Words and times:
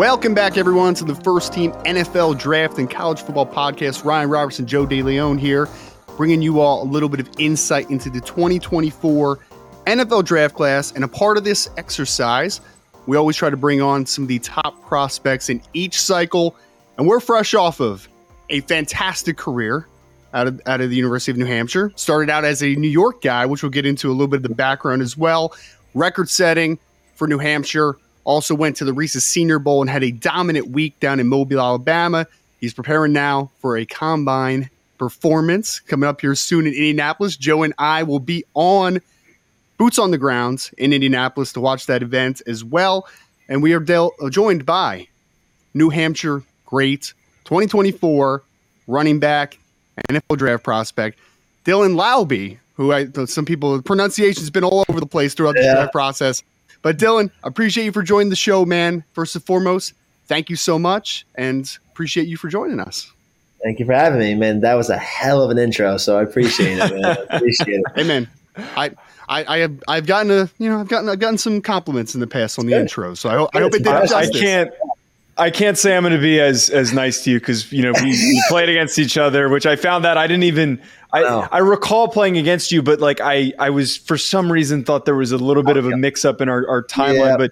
Welcome 0.00 0.32
back, 0.32 0.56
everyone, 0.56 0.94
to 0.94 1.04
the 1.04 1.14
First 1.14 1.52
Team 1.52 1.72
NFL 1.84 2.38
Draft 2.38 2.78
and 2.78 2.90
College 2.90 3.20
Football 3.20 3.44
Podcast. 3.44 4.02
Ryan 4.02 4.30
Roberts, 4.30 4.56
Joe 4.56 4.86
DeLeone 4.86 5.38
here, 5.38 5.68
bringing 6.16 6.40
you 6.40 6.58
all 6.58 6.82
a 6.82 6.88
little 6.88 7.10
bit 7.10 7.20
of 7.20 7.28
insight 7.38 7.90
into 7.90 8.08
the 8.08 8.22
2024 8.22 9.38
NFL 9.86 10.24
Draft 10.24 10.54
class. 10.54 10.90
And 10.92 11.04
a 11.04 11.08
part 11.08 11.36
of 11.36 11.44
this 11.44 11.68
exercise, 11.76 12.62
we 13.06 13.18
always 13.18 13.36
try 13.36 13.50
to 13.50 13.58
bring 13.58 13.82
on 13.82 14.06
some 14.06 14.24
of 14.24 14.28
the 14.28 14.38
top 14.38 14.82
prospects 14.86 15.50
in 15.50 15.60
each 15.74 16.00
cycle. 16.00 16.56
And 16.96 17.06
we're 17.06 17.20
fresh 17.20 17.52
off 17.52 17.78
of 17.78 18.08
a 18.48 18.60
fantastic 18.60 19.36
career 19.36 19.86
out 20.32 20.46
of, 20.46 20.62
out 20.64 20.80
of 20.80 20.88
the 20.88 20.96
University 20.96 21.30
of 21.30 21.36
New 21.36 21.44
Hampshire. 21.44 21.92
Started 21.96 22.30
out 22.30 22.46
as 22.46 22.62
a 22.62 22.74
New 22.74 22.88
York 22.88 23.20
guy, 23.20 23.44
which 23.44 23.62
we'll 23.62 23.68
get 23.68 23.84
into 23.84 24.08
a 24.08 24.12
little 24.12 24.28
bit 24.28 24.38
of 24.38 24.44
the 24.44 24.54
background 24.54 25.02
as 25.02 25.18
well. 25.18 25.54
Record 25.92 26.30
setting 26.30 26.78
for 27.16 27.28
New 27.28 27.36
Hampshire 27.36 27.96
also 28.30 28.54
went 28.54 28.76
to 28.76 28.84
the 28.84 28.92
Reese's 28.92 29.24
Senior 29.24 29.58
Bowl 29.58 29.80
and 29.80 29.90
had 29.90 30.04
a 30.04 30.12
dominant 30.12 30.68
week 30.68 30.98
down 31.00 31.18
in 31.18 31.26
Mobile, 31.26 31.60
Alabama. 31.60 32.26
He's 32.60 32.72
preparing 32.72 33.12
now 33.12 33.50
for 33.58 33.76
a 33.76 33.84
combine 33.84 34.70
performance 34.98 35.80
coming 35.80 36.08
up 36.08 36.20
here 36.20 36.36
soon 36.36 36.66
in 36.66 36.72
Indianapolis. 36.72 37.36
Joe 37.36 37.64
and 37.64 37.74
I 37.76 38.04
will 38.04 38.20
be 38.20 38.44
on 38.54 39.00
boots 39.78 39.98
on 39.98 40.12
the 40.12 40.18
ground 40.18 40.70
in 40.78 40.92
Indianapolis 40.92 41.52
to 41.54 41.60
watch 41.60 41.86
that 41.86 42.02
event 42.02 42.40
as 42.46 42.62
well. 42.62 43.08
And 43.48 43.64
we 43.64 43.72
are 43.72 43.80
del- 43.80 44.14
uh, 44.22 44.30
joined 44.30 44.64
by 44.64 45.08
New 45.74 45.90
Hampshire 45.90 46.44
great 46.66 47.12
2024 47.46 48.44
running 48.86 49.18
back, 49.18 49.58
and 49.96 50.18
NFL 50.18 50.38
draft 50.38 50.62
prospect, 50.62 51.18
Dylan 51.64 51.96
Laube, 51.96 52.58
who 52.74 52.92
I 52.92 53.08
some 53.26 53.44
people 53.44 53.82
pronunciation 53.82 54.40
has 54.40 54.50
been 54.50 54.64
all 54.64 54.84
over 54.88 55.00
the 55.00 55.06
place 55.06 55.34
throughout 55.34 55.56
the 55.56 55.62
draft 55.62 55.92
process. 55.92 56.44
But 56.82 56.96
Dylan, 56.96 57.30
appreciate 57.42 57.84
you 57.84 57.92
for 57.92 58.02
joining 58.02 58.30
the 58.30 58.36
show, 58.36 58.64
man. 58.64 59.04
First 59.12 59.34
and 59.34 59.44
foremost, 59.44 59.92
thank 60.26 60.48
you 60.48 60.56
so 60.56 60.78
much, 60.78 61.26
and 61.34 61.70
appreciate 61.92 62.26
you 62.26 62.36
for 62.36 62.48
joining 62.48 62.80
us. 62.80 63.10
Thank 63.62 63.78
you 63.78 63.84
for 63.84 63.92
having 63.92 64.18
me, 64.18 64.34
man. 64.34 64.60
That 64.60 64.74
was 64.74 64.88
a 64.88 64.96
hell 64.96 65.42
of 65.42 65.50
an 65.50 65.58
intro, 65.58 65.98
so 65.98 66.18
I 66.18 66.22
appreciate 66.22 66.78
it, 66.78 66.94
man. 66.94 67.04
I 67.04 67.36
appreciate 67.36 67.80
it. 67.80 67.84
Hey, 67.94 68.04
man, 68.04 68.28
I. 68.56 68.92
I, 69.28 69.44
I 69.46 69.58
have 69.58 69.82
I've 69.86 70.06
gotten 70.06 70.32
a 70.32 70.50
you 70.58 70.68
know 70.68 70.80
I've 70.80 70.88
gotten 70.88 71.08
I've 71.08 71.20
gotten 71.20 71.38
some 71.38 71.62
compliments 71.62 72.14
in 72.14 72.20
the 72.20 72.26
past 72.26 72.58
on 72.58 72.66
the 72.66 72.72
Good. 72.72 72.80
intro, 72.80 73.14
so 73.14 73.30
I, 73.30 73.36
hope 73.36 73.50
I 73.54 73.60
hope 73.60 73.74
it 73.74 73.84
did 73.84 73.86
I, 73.86 74.02
I 74.02 74.28
can't. 74.28 74.72
I 75.38 75.50
can't 75.50 75.78
say 75.78 75.96
I'm 75.96 76.02
going 76.02 76.12
to 76.12 76.20
be 76.20 76.40
as 76.40 76.68
as 76.68 76.92
nice 76.92 77.22
to 77.24 77.30
you 77.30 77.38
because 77.38 77.70
you 77.72 77.82
know 77.82 77.92
we, 78.02 78.10
we 78.10 78.42
played 78.48 78.68
against 78.68 78.98
each 78.98 79.16
other, 79.16 79.48
which 79.48 79.66
I 79.66 79.76
found 79.76 80.04
that 80.04 80.18
I 80.18 80.26
didn't 80.26 80.42
even. 80.42 80.82
I. 81.12 81.22
I 81.52 81.58
recall 81.58 82.08
playing 82.08 82.36
against 82.38 82.70
you, 82.72 82.82
but 82.82 83.00
like 83.00 83.20
I 83.20 83.52
I 83.58 83.70
was 83.70 83.96
for 83.96 84.16
some 84.18 84.50
reason 84.50 84.84
thought 84.84 85.04
there 85.04 85.14
was 85.16 85.32
a 85.32 85.38
little 85.38 85.62
bit 85.62 85.76
of 85.76 85.86
a 85.86 85.96
mix 85.96 86.24
up 86.24 86.40
in 86.40 86.48
our, 86.48 86.66
our 86.68 86.82
timeline. 86.84 87.30
Yeah. 87.30 87.36
But 87.36 87.50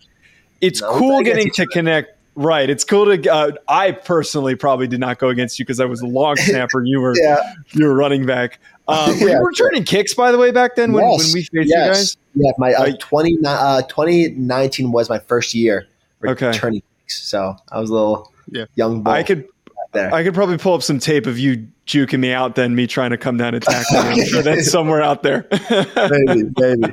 it's 0.60 0.80
No, 0.80 0.98
cool 0.98 1.22
getting 1.22 1.50
to 1.52 1.66
connect. 1.66 2.10
Right, 2.34 2.70
it's 2.70 2.84
cool 2.84 3.04
to. 3.16 3.28
Uh, 3.32 3.50
I 3.66 3.90
personally 3.90 4.54
probably 4.54 4.86
did 4.86 5.00
not 5.00 5.18
go 5.18 5.28
against 5.28 5.58
you 5.58 5.64
because 5.64 5.80
I 5.80 5.86
was 5.86 6.00
a 6.02 6.06
long 6.06 6.36
snapper. 6.38 6.78
and 6.78 6.86
You 6.88 7.00
were 7.00 7.14
Yeah. 7.16 7.40
you 7.72 7.84
were 7.84 7.94
running 7.94 8.26
back. 8.26 8.60
Um, 8.86 9.10
were 9.20 9.28
Yeah, 9.28 9.38
you 9.40 9.44
returning 9.46 9.82
kicks 9.82 10.14
by 10.14 10.30
the 10.30 10.38
way 10.38 10.52
back 10.52 10.76
then 10.76 10.92
when, 10.92 11.04
Yes, 11.10 11.18
when 11.24 11.32
we 11.34 11.40
faced 11.42 11.52
you 11.52 11.66
guys? 11.76 12.16
Yeah, 12.36 12.52
my 12.58 12.72
uh, 12.74 12.92
20, 13.00 13.38
uh, 13.44 13.82
2019 13.82 14.92
was 14.92 15.08
my 15.10 15.18
first 15.18 15.52
year 15.52 15.88
Okay. 16.24 16.46
returning 16.48 16.82
kicks, 17.02 17.20
so 17.22 17.56
I 17.72 17.80
was 17.80 17.90
a 17.90 17.94
little 17.94 18.32
Yeah. 18.52 18.66
young 18.76 19.02
boy 19.02 19.10
I 19.10 19.22
could 19.24 19.44
there. 19.92 20.12
I 20.12 20.22
could 20.22 20.34
probably 20.34 20.58
pull 20.58 20.74
up 20.74 20.82
some 20.82 20.98
tape 20.98 21.26
of 21.26 21.38
you 21.38 21.68
juking 21.86 22.20
me 22.20 22.32
out 22.32 22.54
than 22.54 22.74
me 22.74 22.86
trying 22.86 23.10
to 23.10 23.16
come 23.18 23.36
down 23.36 23.54
and 23.54 23.62
tackle 23.62 23.96
you. 24.14 24.22
I'm 24.22 24.28
sure 24.28 24.42
that's 24.42 24.70
somewhere 24.70 25.02
out 25.02 25.22
there. 25.22 25.46
maybe, 25.50 26.50
maybe. 26.56 26.92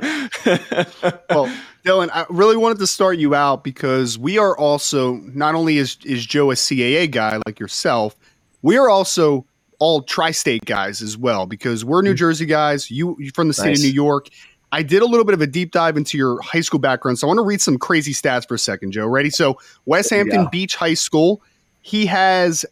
well, 1.30 1.52
Dylan, 1.84 2.10
I 2.12 2.26
really 2.30 2.56
wanted 2.56 2.78
to 2.78 2.86
start 2.86 3.18
you 3.18 3.34
out 3.34 3.62
because 3.62 4.18
we 4.18 4.38
are 4.38 4.56
also 4.56 5.14
not 5.16 5.54
only 5.54 5.78
is 5.78 5.96
is 6.04 6.26
Joe 6.26 6.50
a 6.50 6.54
CAA 6.54 7.10
guy 7.10 7.40
like 7.46 7.60
yourself, 7.60 8.16
we 8.62 8.76
are 8.76 8.88
also 8.88 9.46
all 9.78 10.02
tri-state 10.02 10.64
guys 10.64 11.02
as 11.02 11.16
well 11.16 11.46
because 11.46 11.84
we're 11.84 12.02
New 12.02 12.10
mm-hmm. 12.10 12.16
Jersey 12.16 12.46
guys. 12.46 12.90
You 12.90 13.16
you 13.18 13.30
from 13.34 13.48
the 13.48 13.54
state 13.54 13.68
Nice. 13.68 13.78
of 13.80 13.84
New 13.84 13.92
York. 13.92 14.28
I 14.72 14.82
did 14.82 15.00
a 15.00 15.06
little 15.06 15.24
bit 15.24 15.34
of 15.34 15.40
a 15.40 15.46
deep 15.46 15.70
dive 15.70 15.96
into 15.96 16.18
your 16.18 16.40
high 16.42 16.60
school 16.60 16.80
background, 16.80 17.18
so 17.18 17.26
I 17.26 17.28
want 17.28 17.38
to 17.38 17.44
read 17.44 17.60
some 17.60 17.78
crazy 17.78 18.12
stats 18.12 18.48
for 18.48 18.54
a 18.54 18.58
second, 18.58 18.90
Joe. 18.92 19.06
Ready? 19.06 19.30
So 19.30 19.58
Westhampton 19.84 20.42
Yeah. 20.42 20.48
Beach 20.50 20.74
High 20.74 20.94
School, 20.94 21.40
he 21.82 22.06
has 22.06 22.66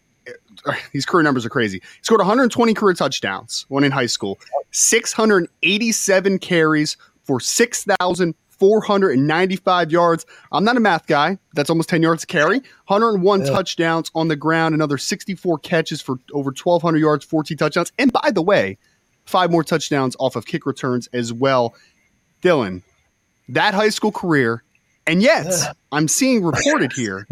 these 0.92 1.04
career 1.06 1.22
numbers 1.22 1.44
are 1.47 1.50
crazy. 1.50 1.78
He 1.80 2.02
scored 2.02 2.20
120 2.20 2.75
career 2.75 2.94
touchdowns, 2.94 3.64
one 3.69 3.84
in 3.84 3.92
high 3.92 4.06
school, 4.06 4.38
687 4.70 6.38
carries 6.38 6.97
for 7.25 7.38
6,495 7.41 9.92
yards. 9.92 10.26
I'm 10.52 10.64
not 10.64 10.76
a 10.76 10.80
math 10.80 11.06
guy. 11.06 11.38
That's 11.54 11.70
almost 11.70 11.88
10 11.88 12.02
yards 12.02 12.25
a 12.25 12.26
carry. 12.26 12.60
101 12.86 13.41
Yeah. 13.41 13.47
touchdowns 13.52 14.10
on 14.14 14.28
the 14.28 14.36
ground, 14.36 14.75
another 14.75 14.98
64 14.98 15.58
catches 15.58 16.00
for 16.02 16.16
over 16.32 16.52
1,200 16.52 16.98
yards, 16.98 17.25
14 17.25 17.56
touchdowns. 17.56 17.92
And 17.98 18.12
by 18.12 18.31
the 18.32 18.42
way, 18.42 18.76
five 19.25 19.50
more 19.50 19.64
touchdowns 19.64 20.14
off 20.19 20.36
of 20.36 20.44
kick 20.46 20.66
returns 20.66 21.08
as 21.12 21.32
well. 21.32 21.75
Dylan, 22.42 22.82
that 23.48 23.72
high 23.75 23.88
school 23.88 24.12
career, 24.12 24.62
and 25.06 25.22
yet 25.22 25.46
I'm 25.92 26.08
seeing 26.08 26.44
reported 26.44 26.92
here, 26.92 27.26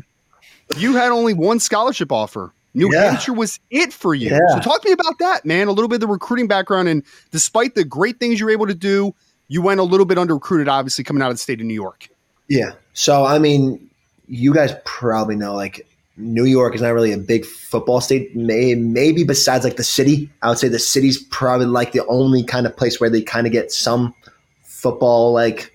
you 0.78 0.94
had 0.97 1.10
only 1.10 1.34
one 1.34 1.60
scholarship 1.60 2.10
offer. 2.10 2.54
New 2.75 2.93
Yeah. 2.93 3.10
Hampshire 3.10 3.34
was 3.34 3.60
it 3.71 3.93
for 3.93 4.15
you. 4.15 4.31
Yeah. 4.31 4.38
So 4.55 4.60
talk 4.60 4.83
to 4.83 4.88
me 4.88 4.93
about 4.93 5.19
that, 5.19 5.44
man. 5.44 5.69
A 5.69 5.72
little 5.72 5.88
bit 5.88 5.97
of 5.97 6.00
the 6.00 6.09
recruiting 6.09 6.47
background, 6.49 6.88
and 6.88 7.03
despite 7.31 7.75
the 7.75 7.84
great 7.84 8.19
things 8.19 8.41
you 8.41 8.47
were 8.47 8.53
able 8.53 8.66
to 8.66 8.75
do, 8.75 9.15
you 9.49 9.60
went 9.60 9.81
a 9.81 9.83
little 9.83 10.06
bit 10.06 10.19
under 10.19 10.34
recruited, 10.34 10.69
obviously 10.69 11.05
coming 11.05 11.22
out 11.22 11.31
of 11.31 11.34
the 11.34 11.41
state 11.41 11.61
of 11.61 11.66
New 11.66 11.75
York. 11.75 12.09
Yeah. 12.49 12.72
So 12.94 13.25
I 13.25 13.38
mean, 13.38 13.91
you 14.27 14.55
guys 14.55 14.75
probably 14.84 15.37
know 15.37 15.55
like 15.55 15.87
New 16.16 16.44
York 16.44 16.75
is 16.75 16.82
not 16.82 16.91
really 16.91 17.12
a 17.12 17.19
big 17.19 17.44
football 17.44 18.00
state. 18.00 18.34
May, 18.37 18.75
maybe 18.75 19.25
besides 19.25 19.65
like 19.65 19.77
the 19.77 19.84
city, 19.84 20.31
I 20.43 20.49
would 20.49 20.59
say 20.59 20.69
the 20.69 20.78
city's 20.78 21.22
probably 21.25 21.66
like 21.66 21.93
the 21.93 22.06
only 22.06 22.43
kind 22.43 22.66
of 22.66 22.77
place 22.77 23.00
where 23.00 23.11
they 23.11 23.22
kind 23.22 23.47
of 23.47 23.53
get 23.53 23.72
some 23.72 24.15
football 24.62 25.32
like 25.32 25.75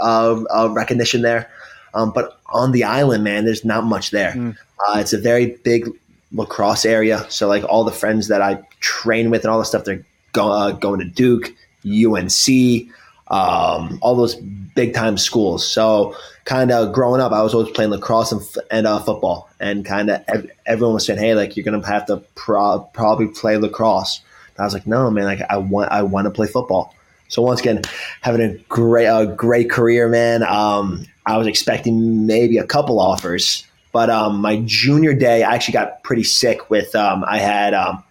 uh, 0.00 0.42
uh, 0.50 0.68
recognition 0.72 1.22
there. 1.22 1.50
Um, 1.94 2.12
but 2.12 2.38
on 2.48 2.72
the 2.72 2.84
island, 2.84 3.24
man, 3.24 3.44
there's 3.44 3.64
not 3.64 3.84
much 3.84 4.10
there. 4.10 4.32
Mm. 4.32 4.56
Uh, 4.86 4.98
it's 4.98 5.12
a 5.12 5.18
very 5.18 5.56
big 5.64 5.88
lacrosse 6.36 6.84
area. 6.84 7.26
So 7.28 7.48
like 7.48 7.64
all 7.64 7.84
the 7.84 7.92
friends 7.92 8.28
that 8.28 8.42
I 8.42 8.62
train 8.80 9.30
with 9.30 9.42
and 9.42 9.50
all 9.50 9.58
the 9.58 9.64
stuff, 9.64 9.84
they're 9.84 10.04
go, 10.32 10.52
uh, 10.52 10.72
going 10.72 11.00
to 11.00 11.06
Duke, 11.06 11.52
UNC, 11.84 12.88
um, 13.28 13.98
all 14.02 14.14
those 14.14 14.36
big 14.36 14.94
time 14.94 15.18
schools. 15.18 15.66
So 15.66 16.14
kind 16.44 16.70
of 16.70 16.92
growing 16.92 17.20
up, 17.20 17.32
I 17.32 17.42
was 17.42 17.54
always 17.54 17.72
playing 17.72 17.90
lacrosse 17.90 18.32
and, 18.32 18.42
and 18.70 18.86
uh, 18.86 19.00
football, 19.00 19.50
and 19.58 19.84
kind 19.84 20.10
of 20.10 20.22
ev- 20.28 20.50
everyone 20.66 20.94
was 20.94 21.06
saying, 21.06 21.18
"Hey, 21.18 21.34
like 21.34 21.56
you're 21.56 21.64
gonna 21.64 21.84
have 21.86 22.06
to 22.06 22.18
pro- 22.34 22.80
probably 22.92 23.28
play 23.28 23.56
lacrosse." 23.56 24.20
And 24.56 24.62
I 24.62 24.64
was 24.64 24.74
like, 24.74 24.86
"No, 24.86 25.10
man, 25.10 25.24
like 25.24 25.40
I 25.50 25.56
want 25.56 25.90
I 25.90 26.02
want 26.02 26.26
to 26.26 26.30
play 26.30 26.46
football." 26.46 26.94
So 27.28 27.42
once 27.42 27.60
again, 27.60 27.82
having 28.20 28.40
a 28.40 28.56
great 28.68 29.06
a 29.06 29.26
great 29.26 29.70
career, 29.70 30.08
man. 30.08 30.44
Um, 30.44 31.04
I 31.26 31.36
was 31.36 31.48
expecting 31.48 32.26
maybe 32.26 32.58
a 32.58 32.66
couple 32.66 33.00
offers, 33.00 33.64
but 33.96 34.10
um, 34.10 34.42
my 34.42 34.60
junior 34.66 35.14
day, 35.14 35.42
I 35.42 35.54
actually 35.54 35.72
got 35.72 36.02
pretty 36.02 36.22
sick 36.22 36.68
with 36.68 36.94
um, 36.94 37.24
I 37.26 37.38
had 37.38 37.72
um, 37.72 38.04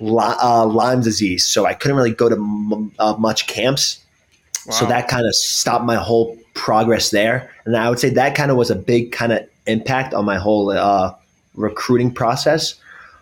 uh, 0.00 0.66
Lyme 0.66 1.02
disease, 1.02 1.44
so 1.44 1.66
I 1.66 1.74
couldn't 1.74 1.96
really 1.96 2.10
go 2.10 2.28
to 2.28 2.34
m- 2.34 2.90
uh, 2.98 3.14
much 3.16 3.46
camps. 3.46 4.00
So 4.72 4.86
that 4.86 5.06
kind 5.06 5.24
of 5.24 5.36
stopped 5.36 5.84
my 5.84 5.94
whole 5.94 6.36
progress 6.54 7.10
there, 7.10 7.48
and 7.64 7.76
I 7.76 7.88
would 7.88 8.00
say 8.00 8.10
that 8.10 8.34
kind 8.34 8.50
of 8.50 8.56
was 8.56 8.72
a 8.72 8.74
big 8.74 9.12
kind 9.12 9.30
of 9.32 9.48
impact 9.68 10.14
on 10.14 10.24
my 10.24 10.36
whole 10.36 10.70
uh, 10.72 11.14
recruiting 11.54 12.12
process. 12.12 12.74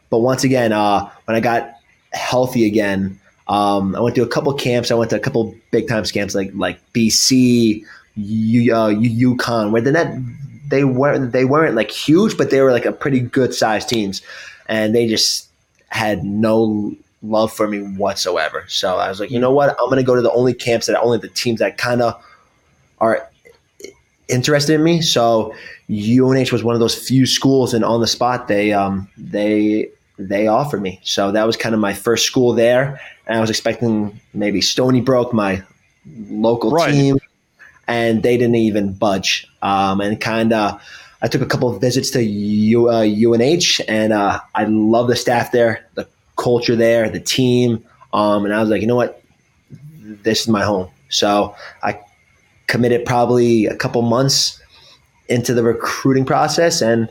But 0.08 0.20
once 0.20 0.44
again, 0.44 0.72
uh, 0.72 1.10
when 1.26 1.36
I 1.36 1.40
got 1.40 1.74
healthy 2.14 2.64
again, 2.64 3.20
um, 3.48 3.94
I 3.94 4.00
went 4.00 4.16
to 4.16 4.22
a 4.22 4.28
couple 4.28 4.54
camps. 4.54 4.90
I 4.90 4.94
went 4.94 5.10
to 5.10 5.16
a 5.16 5.20
couple 5.20 5.54
big 5.72 5.88
time 5.88 6.02
camps 6.04 6.34
like 6.34 6.52
like 6.54 6.80
BC, 6.94 7.84
U, 8.14 8.74
uh, 8.74 8.88
U- 8.88 9.36
UConn, 9.36 9.72
where 9.72 9.82
they're 9.82 9.92
not 9.92 10.06
they 10.68 10.84
weren't 10.84 11.32
they 11.32 11.44
weren't 11.44 11.74
like 11.74 11.90
huge, 11.90 12.36
but 12.36 12.50
they 12.50 12.60
were 12.60 12.72
like 12.72 12.86
a 12.86 12.92
pretty 12.92 13.20
good 13.20 13.54
sized 13.54 13.88
teams, 13.88 14.22
and 14.66 14.94
they 14.94 15.06
just 15.06 15.48
had 15.88 16.24
no 16.24 16.94
love 17.22 17.52
for 17.52 17.66
me 17.68 17.78
whatsoever. 17.80 18.64
So 18.68 18.96
I 18.98 19.08
was 19.08 19.20
like, 19.20 19.30
you 19.30 19.38
know 19.38 19.52
what? 19.52 19.70
I'm 19.70 19.86
going 19.86 19.96
to 19.96 20.02
go 20.02 20.14
to 20.14 20.22
the 20.22 20.32
only 20.32 20.54
camps 20.54 20.86
that 20.86 21.00
only 21.00 21.18
the 21.18 21.28
teams 21.28 21.60
that 21.60 21.78
kind 21.78 22.02
of 22.02 22.22
are 22.98 23.28
interested 24.28 24.74
in 24.74 24.82
me. 24.82 25.00
So 25.02 25.54
UNH 25.88 26.52
was 26.52 26.64
one 26.64 26.74
of 26.74 26.80
those 26.80 26.94
few 26.94 27.26
schools, 27.26 27.74
and 27.74 27.84
on 27.84 28.00
the 28.00 28.06
spot 28.06 28.48
they 28.48 28.72
um, 28.72 29.08
they 29.16 29.88
they 30.18 30.46
offered 30.46 30.82
me. 30.82 31.00
So 31.04 31.30
that 31.32 31.46
was 31.46 31.56
kind 31.56 31.74
of 31.74 31.80
my 31.80 31.94
first 31.94 32.26
school 32.26 32.52
there, 32.52 33.00
and 33.26 33.38
I 33.38 33.40
was 33.40 33.50
expecting 33.50 34.20
maybe 34.34 34.60
Stony 34.60 35.00
Brook, 35.00 35.32
my 35.32 35.62
local 36.28 36.70
Right. 36.70 36.92
team, 36.92 37.18
and 37.88 38.22
they 38.22 38.36
didn't 38.36 38.56
even 38.56 38.92
budge. 38.92 39.46
Um, 39.62 40.00
and 40.00 40.20
kind 40.20 40.52
of, 40.52 40.80
I 41.22 41.28
took 41.28 41.42
a 41.42 41.46
couple 41.46 41.74
of 41.74 41.80
visits 41.80 42.10
to 42.10 42.22
U, 42.22 42.88
uh, 42.90 43.02
UNH, 43.02 43.80
and 43.88 44.12
uh, 44.12 44.40
I 44.54 44.64
love 44.64 45.08
the 45.08 45.16
staff 45.16 45.52
there, 45.52 45.86
the 45.94 46.06
culture 46.36 46.76
there, 46.76 47.08
the 47.08 47.20
team. 47.20 47.84
Um, 48.12 48.44
and 48.44 48.54
I 48.54 48.60
was 48.60 48.68
like, 48.68 48.80
you 48.80 48.86
know 48.86 48.96
what, 48.96 49.22
this 50.00 50.42
is 50.42 50.48
my 50.48 50.62
home. 50.62 50.88
So 51.08 51.54
I 51.82 52.00
committed 52.66 53.04
probably 53.04 53.66
a 53.66 53.76
couple 53.76 54.02
months 54.02 54.60
into 55.28 55.54
the 55.54 55.62
recruiting 55.62 56.24
process, 56.24 56.82
and 56.82 57.08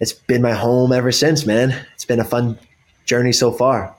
it's 0.00 0.12
been 0.12 0.42
my 0.42 0.52
home 0.52 0.92
ever 0.92 1.12
since. 1.12 1.46
Man, 1.46 1.74
it's 1.94 2.04
been 2.04 2.20
a 2.20 2.24
fun 2.24 2.58
journey 3.04 3.32
so 3.32 3.52
far. 3.52 3.94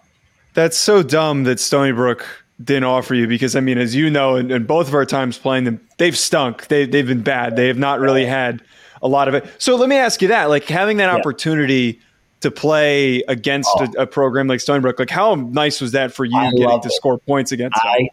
That's 0.53 0.77
so 0.77 1.03
dumb 1.03 1.43
that 1.43 1.59
Stony 1.59 1.91
Brook 1.91 2.25
didn't 2.63 2.85
offer 2.85 3.13
you 3.13 3.27
because 3.27 3.55
I 3.55 3.59
mean, 3.59 3.77
as 3.77 3.93
you 3.95 4.09
know, 4.09 4.35
in, 4.35 4.49
in 4.51 4.65
both 4.65 4.87
of 4.87 4.93
our 4.95 5.05
times 5.05 5.37
playing 5.37 5.65
them, 5.65 5.79
they've 5.97 6.17
stunk. 6.17 6.67
They 6.67 6.85
they've 6.85 7.05
been 7.07 7.21
bad. 7.21 7.55
They 7.55 7.67
have 7.67 7.77
not 7.77 7.99
really 7.99 8.25
had 8.25 8.61
a 9.01 9.07
lot 9.07 9.27
of 9.27 9.33
it. 9.35 9.45
So 9.59 9.75
let 9.75 9.89
me 9.89 9.95
ask 9.95 10.21
you 10.21 10.27
that: 10.29 10.45
like 10.49 10.65
having 10.65 10.97
that 10.97 11.11
Yeah. 11.13 11.19
opportunity 11.19 11.99
to 12.41 12.49
play 12.51 13.21
against 13.27 13.69
Oh. 13.79 13.87
a, 13.97 14.03
a 14.03 14.07
program 14.07 14.47
like 14.47 14.59
Stony 14.59 14.79
Brook, 14.81 14.99
like 14.99 15.09
how 15.09 15.35
nice 15.35 15.81
was 15.81 15.91
that 15.93 16.13
for 16.13 16.25
you 16.25 16.37
I 16.37 16.51
getting 16.51 16.81
to 16.81 16.87
it. 16.87 16.91
score 16.93 17.17
points 17.19 17.51
against 17.51 17.75
them? 17.81 17.91
I 17.91 18.09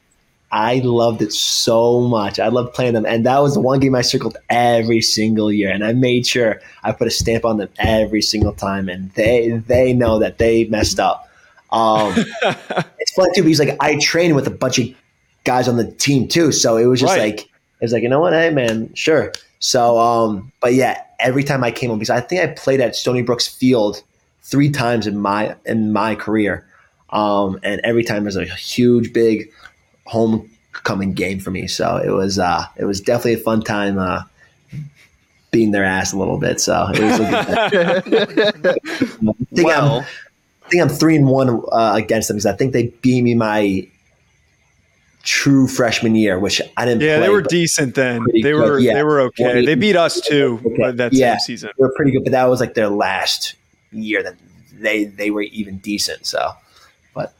I 0.52 0.80
loved 0.84 1.20
it 1.20 1.32
so 1.32 2.00
much. 2.02 2.38
I 2.38 2.46
loved 2.48 2.74
playing 2.74 2.92
them, 2.94 3.04
and 3.06 3.26
that 3.26 3.40
was 3.42 3.54
the 3.54 3.60
one 3.60 3.80
game 3.80 3.94
I 3.96 4.02
circled 4.02 4.36
every 4.50 5.00
single 5.00 5.50
year. 5.50 5.70
And 5.70 5.84
I 5.84 5.92
made 5.94 6.26
sure 6.26 6.60
I 6.84 6.92
put 6.92 7.08
a 7.08 7.10
stamp 7.10 7.44
on 7.44 7.56
them 7.56 7.70
every 7.78 8.22
single 8.22 8.52
time, 8.52 8.88
and 8.88 9.10
they 9.14 9.62
they 9.66 9.92
know 9.94 10.18
that 10.20 10.38
they 10.38 10.66
messed 10.66 11.00
up. 11.00 11.28
Um, 11.74 12.14
it's 12.98 13.12
fun 13.14 13.28
too 13.34 13.42
because 13.42 13.58
like 13.58 13.76
I 13.80 13.98
trained 13.98 14.34
with 14.36 14.46
a 14.46 14.50
bunch 14.50 14.78
of 14.78 14.88
guys 15.44 15.68
on 15.68 15.76
the 15.76 15.90
team 15.90 16.28
too, 16.28 16.52
so 16.52 16.76
it 16.76 16.86
was 16.86 17.00
just 17.00 17.16
Right. 17.16 17.32
like 17.36 17.40
it 17.42 17.82
was 17.82 17.92
like 17.92 18.02
you 18.02 18.08
know 18.08 18.20
what, 18.20 18.32
hey 18.32 18.50
man, 18.50 18.94
sure. 18.94 19.32
So, 19.58 19.98
um, 19.98 20.52
but 20.60 20.74
yeah, 20.74 21.02
every 21.20 21.42
time 21.42 21.64
I 21.64 21.70
came 21.70 21.90
home 21.90 21.98
because 21.98 22.10
I 22.10 22.20
think 22.20 22.40
I 22.42 22.46
played 22.48 22.80
at 22.80 22.94
Stony 22.96 23.22
Brook's 23.22 23.48
Field 23.48 24.02
three 24.42 24.70
times 24.70 25.06
in 25.06 25.18
my 25.18 25.56
in 25.66 25.92
my 25.92 26.14
career, 26.14 26.66
um, 27.10 27.58
and 27.62 27.80
every 27.82 28.04
time 28.04 28.24
was 28.24 28.36
a 28.36 28.44
huge, 28.44 29.12
big 29.12 29.50
homecoming 30.06 31.12
game 31.14 31.40
for 31.40 31.50
me. 31.50 31.66
So 31.66 31.96
it 31.96 32.10
was 32.10 32.38
uh, 32.38 32.64
it 32.76 32.84
was 32.84 33.00
definitely 33.00 33.34
a 33.34 33.38
fun 33.38 33.62
time 33.62 33.98
uh, 33.98 34.22
beating 35.50 35.70
their 35.72 35.84
ass 35.84 36.12
a 36.12 36.18
little 36.18 36.38
bit. 36.38 36.60
So 36.60 36.88
it 36.94 37.00
was. 37.00 37.20
A 37.20 38.02
good 38.60 39.34
Well- 39.64 40.06
I 40.64 40.68
think 40.68 40.82
I'm 40.82 40.88
three 40.88 41.16
and 41.16 41.26
one 41.28 41.62
uh, 41.72 41.92
against 41.94 42.28
them 42.28 42.36
because 42.36 42.46
I 42.46 42.52
think 42.54 42.72
they 42.72 42.88
beat 43.02 43.22
me 43.22 43.34
my 43.34 43.86
true 45.22 45.66
freshman 45.66 46.14
year, 46.14 46.38
which 46.38 46.60
I 46.76 46.84
didn't. 46.84 47.02
yeah, 47.02 47.16
play, 47.18 47.26
they 47.26 47.32
were 47.32 47.42
decent 47.42 47.94
then. 47.94 48.22
They 48.32 48.40
good, 48.42 48.54
were 48.56 48.78
yeah. 48.78 48.94
they 48.94 49.02
were 49.02 49.20
okay. 49.22 49.44
Twenty- 49.44 49.66
They 49.66 49.74
beat 49.74 49.96
us 49.96 50.20
too, 50.20 50.60
Okay. 50.64 50.74
but 50.78 50.96
that 50.98 51.12
Yeah. 51.12 51.38
season. 51.38 51.70
They 51.78 51.82
were 51.82 51.92
pretty 51.96 52.12
good, 52.12 52.24
but 52.24 52.32
that 52.32 52.44
was 52.44 52.60
like 52.60 52.74
their 52.74 52.88
last 52.88 53.54
year 53.92 54.22
that 54.22 54.34
they 54.78 55.04
they 55.04 55.30
were 55.30 55.42
even 55.42 55.78
decent. 55.78 56.26
So, 56.26 56.50
but 57.14 57.34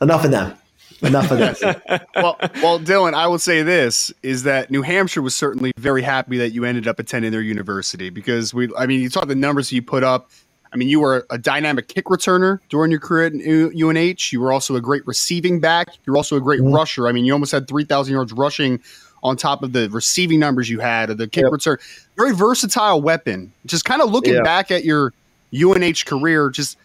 enough 0.00 0.24
of 0.24 0.30
them. 0.30 0.54
Enough 1.02 1.30
of 1.32 1.38
them. 1.38 1.54
well, 2.16 2.36
well, 2.62 2.78
Dylan, 2.80 3.14
I 3.14 3.26
will 3.26 3.38
say 3.38 3.62
this 3.62 4.12
is 4.22 4.44
that 4.44 4.70
New 4.70 4.82
Hampshire 4.82 5.20
was 5.22 5.34
certainly 5.34 5.72
very 5.76 6.02
happy 6.02 6.38
that 6.38 6.50
you 6.50 6.64
ended 6.64 6.86
up 6.88 6.98
attending 6.98 7.30
their 7.32 7.42
university 7.42 8.10
because 8.10 8.54
we, 8.54 8.70
I 8.78 8.86
mean, 8.86 9.00
you 9.00 9.10
saw 9.10 9.24
the 9.24 9.34
numbers 9.34 9.70
you 9.72 9.82
put 9.82 10.02
up. 10.04 10.30
I 10.74 10.76
mean, 10.76 10.88
you 10.88 10.98
were 10.98 11.24
a 11.30 11.38
dynamic 11.38 11.86
kick 11.86 12.06
returner 12.06 12.58
during 12.68 12.90
your 12.90 12.98
career 12.98 13.26
at 13.26 13.32
UNH. 13.32 14.32
You 14.32 14.40
were 14.40 14.52
also 14.52 14.74
a 14.74 14.80
great 14.80 15.06
receiving 15.06 15.60
back. 15.60 15.88
You're 16.04 16.16
also 16.16 16.36
a 16.36 16.40
great 16.40 16.60
Mhm. 16.60 16.74
rusher. 16.74 17.06
I 17.06 17.12
mean, 17.12 17.24
you 17.24 17.32
almost 17.32 17.52
had 17.52 17.68
3,000 17.68 18.12
yards 18.12 18.32
rushing 18.32 18.80
on 19.22 19.36
top 19.36 19.62
of 19.62 19.72
the 19.72 19.88
receiving 19.90 20.40
numbers 20.40 20.68
you 20.68 20.80
had 20.80 21.10
of 21.10 21.18
the 21.18 21.28
kick 21.28 21.44
Yep. 21.44 21.52
return. 21.52 21.78
Very 22.16 22.34
versatile 22.34 23.00
weapon. 23.00 23.52
Just 23.66 23.84
kind 23.84 24.02
of 24.02 24.10
looking 24.10 24.34
Yeah. 24.34 24.42
back 24.42 24.72
at 24.72 24.84
your 24.84 25.12
UNH 25.52 26.04
career, 26.04 26.50
just 26.50 26.76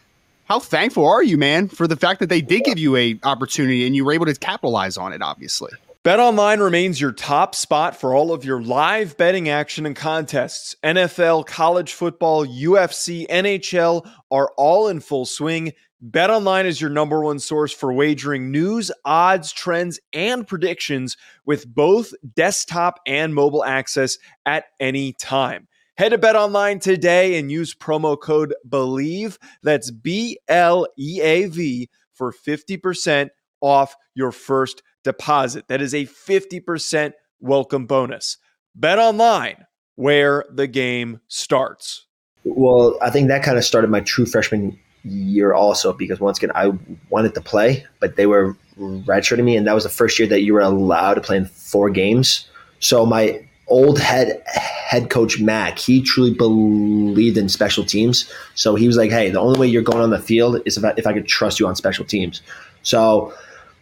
how 0.45 0.59
thankful 0.59 1.05
are 1.07 1.23
you, 1.23 1.37
man, 1.37 1.67
for 1.67 1.87
the 1.87 1.95
fact 1.95 2.19
that 2.19 2.29
they 2.29 2.41
did 2.41 2.63
give 2.65 2.77
you 2.77 2.95
a 2.95 3.19
opportunity 3.23 3.87
and 3.87 3.95
you 3.95 4.05
were 4.05 4.13
able 4.13 4.27
to 4.27 4.35
capitalize 4.35 4.97
on 4.97 5.13
it? 5.13 5.21
Obviously, 5.23 5.71
BetOnline 6.05 6.63
remains 6.63 7.01
your 7.01 7.11
top 7.11 7.53
spot 7.53 7.93
for 7.93 8.15
all 8.15 8.31
of 8.31 8.45
your 8.45 8.61
live 8.61 9.17
betting 9.17 9.49
action 9.49 9.85
and 9.85 9.97
contests. 9.97 10.73
NFL, 10.81 11.45
college 11.45 11.91
football, 11.91 12.47
UFC, 12.47 13.27
NHL 13.27 14.09
are 14.31 14.49
all 14.55 14.87
in 14.87 15.01
full 15.01 15.25
swing. 15.25 15.73
BetOnline 16.09 16.63
is 16.63 16.79
your 16.79 16.89
number 16.89 17.21
one 17.21 17.37
source 17.37 17.73
for 17.73 17.91
wagering 17.91 18.49
news, 18.49 18.89
odds, 19.03 19.51
trends, 19.51 19.99
and 20.13 20.47
predictions 20.47 21.17
with 21.45 21.67
both 21.67 22.13
desktop 22.33 23.01
and 23.05 23.35
mobile 23.35 23.65
access 23.65 24.17
at 24.45 24.67
any 24.79 25.11
time. 25.11 25.67
Head 25.97 26.09
to 26.09 26.17
BetOnline 26.17 26.79
today 26.79 27.37
and 27.37 27.51
use 27.51 27.75
promo 27.75 28.17
code 28.17 28.55
BLEAV. 28.69 29.37
That's 29.63 29.91
B 29.91 30.39
L 30.47 30.87
E 30.97 31.19
A 31.21 31.47
V 31.47 31.89
for 32.13 32.31
50% 32.31 33.31
off 33.59 33.97
your 34.15 34.31
first 34.31 34.81
deposit. 35.09 35.67
That 35.69 35.81
is 35.81 35.95
a 35.95 36.05
50% 36.05 37.13
welcome 37.39 37.87
bonus. 37.87 38.37
BetOnline 38.79 39.65
where 39.95 40.45
the 40.51 40.67
game 40.67 41.19
starts. 41.27 42.05
Well, 42.43 42.95
I 43.01 43.09
think 43.09 43.27
that 43.29 43.41
kind 43.41 43.57
of 43.57 43.65
started 43.65 43.89
my 43.89 44.01
true 44.01 44.27
freshman 44.27 44.79
year 45.03 45.51
also 45.51 45.93
because 45.93 46.19
once 46.19 46.37
again 46.37 46.51
I 46.53 46.71
wanted 47.09 47.33
to 47.33 47.41
play, 47.41 47.85
but 47.99 48.17
they 48.17 48.27
were 48.27 48.55
redshirting 48.77 49.43
me, 49.43 49.57
and 49.57 49.65
that 49.65 49.73
was 49.73 49.83
the 49.83 49.89
first 49.89 50.19
year 50.19 50.27
that 50.27 50.41
you 50.41 50.53
were 50.53 50.61
allowed 50.61 51.15
to 51.15 51.21
play 51.21 51.37
in 51.37 51.45
four 51.45 51.89
games. 51.89 52.47
So 52.79 53.03
my 53.03 53.43
old 53.67 53.99
head 53.99 54.43
head 54.45 55.09
coach 55.09 55.39
Mac, 55.39 55.79
he 55.79 56.03
truly 56.03 56.35
believed 56.35 57.37
in 57.37 57.49
special 57.49 57.83
teams. 57.83 58.31
So 58.53 58.75
he 58.75 58.85
was 58.85 58.95
like, 58.95 59.09
"Hey, 59.09 59.31
the 59.31 59.39
only 59.39 59.59
way 59.59 59.67
you're 59.67 59.81
going 59.81 60.03
on 60.03 60.11
the 60.11 60.19
field 60.19 60.61
is 60.65 60.77
if 60.77 60.85
I, 60.85 60.93
if 60.97 61.07
I 61.07 61.13
could 61.13 61.27
trust 61.27 61.59
you 61.59 61.67
on 61.67 61.75
special 61.75 62.05
teams." 62.05 62.43
So 62.83 63.33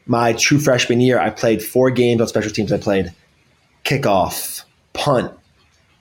my 0.07 0.33
true 0.33 0.59
freshman 0.59 1.01
year, 1.01 1.19
I 1.19 1.30
played 1.30 1.62
four 1.62 1.92
games 1.92 2.21
on 2.21 2.27
special 2.27 2.51
teams. 2.51 2.71
I 2.71 2.77
played 2.77 3.13
kickoff, 3.83 4.63
punt, 4.94 5.31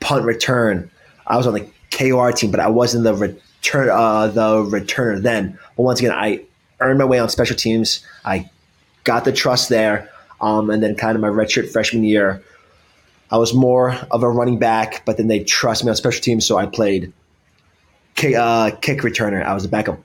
punt 0.01 0.25
return. 0.25 0.91
I 1.27 1.37
was 1.37 1.47
on 1.47 1.55
the 1.55 1.69
KOR 1.91 2.33
team, 2.33 2.51
but 2.51 2.61
I 2.61 2.69
wasn't 2.69 3.05
the 3.05 3.15
return 3.15 3.89
uh, 3.91 4.29
the 4.29 4.63
returner 4.63 5.21
then. 5.21 5.59
But 5.77 5.83
once 5.83 5.99
again, 5.99 6.13
I 6.13 6.43
earned 6.81 6.99
my 6.99 7.05
way 7.05 7.19
on 7.19 7.29
special 7.29 7.57
teams. 7.57 8.05
I 8.25 8.49
got 9.05 9.25
the 9.25 9.33
trust 9.33 9.69
there, 9.69 10.11
um, 10.41 10.71
and 10.71 10.83
then 10.83 10.95
kind 10.95 11.17
of 11.17 11.23
my 11.23 11.29
redshirt 11.29 11.73
freshman 11.73 12.05
year, 12.05 12.43
I 13.31 13.39
was 13.39 13.53
more 13.53 13.93
of 14.11 14.23
a 14.23 14.31
running 14.31 14.59
back, 14.59 15.05
but 15.05 15.17
then 15.17 15.27
they 15.27 15.43
trust 15.43 15.85
me 15.85 15.91
on 15.91 15.97
special 15.97 16.23
teams, 16.23 16.47
so 16.47 16.57
I 16.57 16.67
played 16.67 17.13
kick, 18.15 18.37
uh, 18.37 18.71
kick 18.71 19.01
returner. 19.01 19.45
I 19.45 19.55
was 19.55 19.65
a 19.65 19.69
backup 19.69 19.99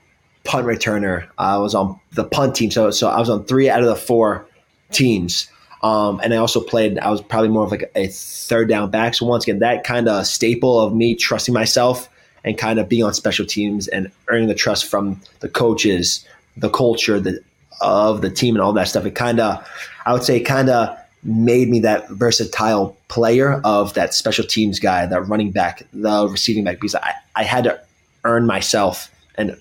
punt 0.52 0.66
returner. 0.66 1.26
I 1.38 1.56
was 1.56 1.74
on 1.74 1.98
the 2.12 2.24
punt 2.24 2.54
team, 2.54 2.70
so 2.70 2.90
so 2.90 3.08
I 3.08 3.18
was 3.18 3.30
on 3.30 3.44
three 3.44 3.70
out 3.70 3.80
of 3.80 3.86
the 3.86 3.96
four 3.96 4.46
teams. 4.90 5.48
Um, 5.82 6.20
and 6.22 6.34
I 6.34 6.36
also 6.36 6.60
played. 6.60 6.98
I 6.98 7.10
was 7.10 7.22
probably 7.22 7.48
more 7.48 7.64
of 7.64 7.70
like 7.70 7.90
a 7.96 8.08
third 8.08 8.68
down 8.68 8.90
back. 8.90 9.14
So 9.14 9.24
once 9.24 9.44
again, 9.44 9.60
that 9.60 9.82
kind 9.82 10.08
of 10.08 10.26
staple 10.26 10.78
of 10.78 10.94
me 10.94 11.14
trusting 11.14 11.54
myself 11.54 12.06
and 12.44 12.58
kind 12.58 12.78
of 12.78 12.86
being 12.86 13.02
on 13.02 13.14
special 13.14 13.46
teams 13.46 13.88
and 13.88 14.12
earning 14.28 14.48
the 14.48 14.54
trust 14.54 14.90
from 14.90 15.22
the 15.40 15.48
coaches, 15.48 16.22
the 16.58 16.68
culture, 16.68 17.18
the 17.18 17.40
of 17.80 18.20
the 18.20 18.30
team, 18.30 18.54
and 18.54 18.62
all 18.62 18.74
that 18.74 18.88
stuff. 18.88 19.06
It 19.06 19.14
kind 19.14 19.40
of, 19.40 19.66
I 20.04 20.12
would 20.12 20.22
say, 20.22 20.38
kind 20.38 20.68
of 20.68 20.98
made 21.24 21.70
me 21.70 21.80
that 21.80 22.10
versatile 22.10 22.94
player 23.08 23.58
of 23.64 23.94
that 23.94 24.12
special 24.12 24.44
teams 24.44 24.78
guy, 24.78 25.06
that 25.06 25.28
running 25.28 25.50
back, 25.50 25.86
the 25.94 26.28
receiving 26.28 26.62
back, 26.62 26.76
because 26.76 26.94
I, 26.94 27.14
I 27.34 27.44
had 27.44 27.64
to 27.64 27.80
earn 28.24 28.44
myself 28.46 29.10
and 29.36 29.56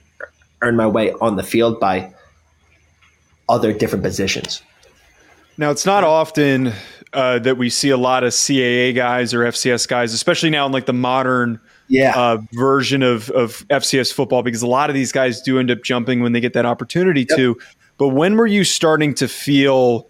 earn 0.61 0.75
my 0.75 0.87
way 0.87 1.11
on 1.13 1.35
the 1.35 1.43
field 1.43 1.79
by 1.79 2.13
other 3.49 3.73
different 3.73 4.03
positions. 4.03 4.61
Now, 5.57 5.69
it's 5.71 5.85
not 5.85 6.03
often 6.03 6.73
uh, 7.13 7.39
that 7.39 7.57
we 7.57 7.69
see 7.69 7.89
a 7.89 7.97
lot 7.97 8.23
of 8.23 8.31
CAA 8.31 8.95
guys 8.95 9.33
or 9.33 9.39
FCS 9.41 9.87
guys, 9.87 10.13
especially 10.13 10.49
now 10.49 10.65
in 10.65 10.71
like 10.71 10.85
the 10.85 10.93
modern 10.93 11.59
Yeah. 11.89 12.13
uh, 12.15 12.37
version 12.53 13.03
of, 13.03 13.29
of 13.31 13.65
FCS 13.69 14.13
football, 14.13 14.43
because 14.43 14.61
a 14.61 14.67
lot 14.67 14.89
of 14.89 14.93
these 14.93 15.11
guys 15.11 15.41
do 15.41 15.59
end 15.59 15.69
up 15.69 15.83
jumping 15.83 16.21
when 16.21 16.31
they 16.31 16.39
get 16.39 16.53
that 16.53 16.65
opportunity 16.65 17.25
to. 17.35 17.57
But 17.97 18.09
when 18.09 18.37
were 18.37 18.47
you 18.47 18.63
starting 18.63 19.13
to 19.15 19.27
feel 19.27 20.07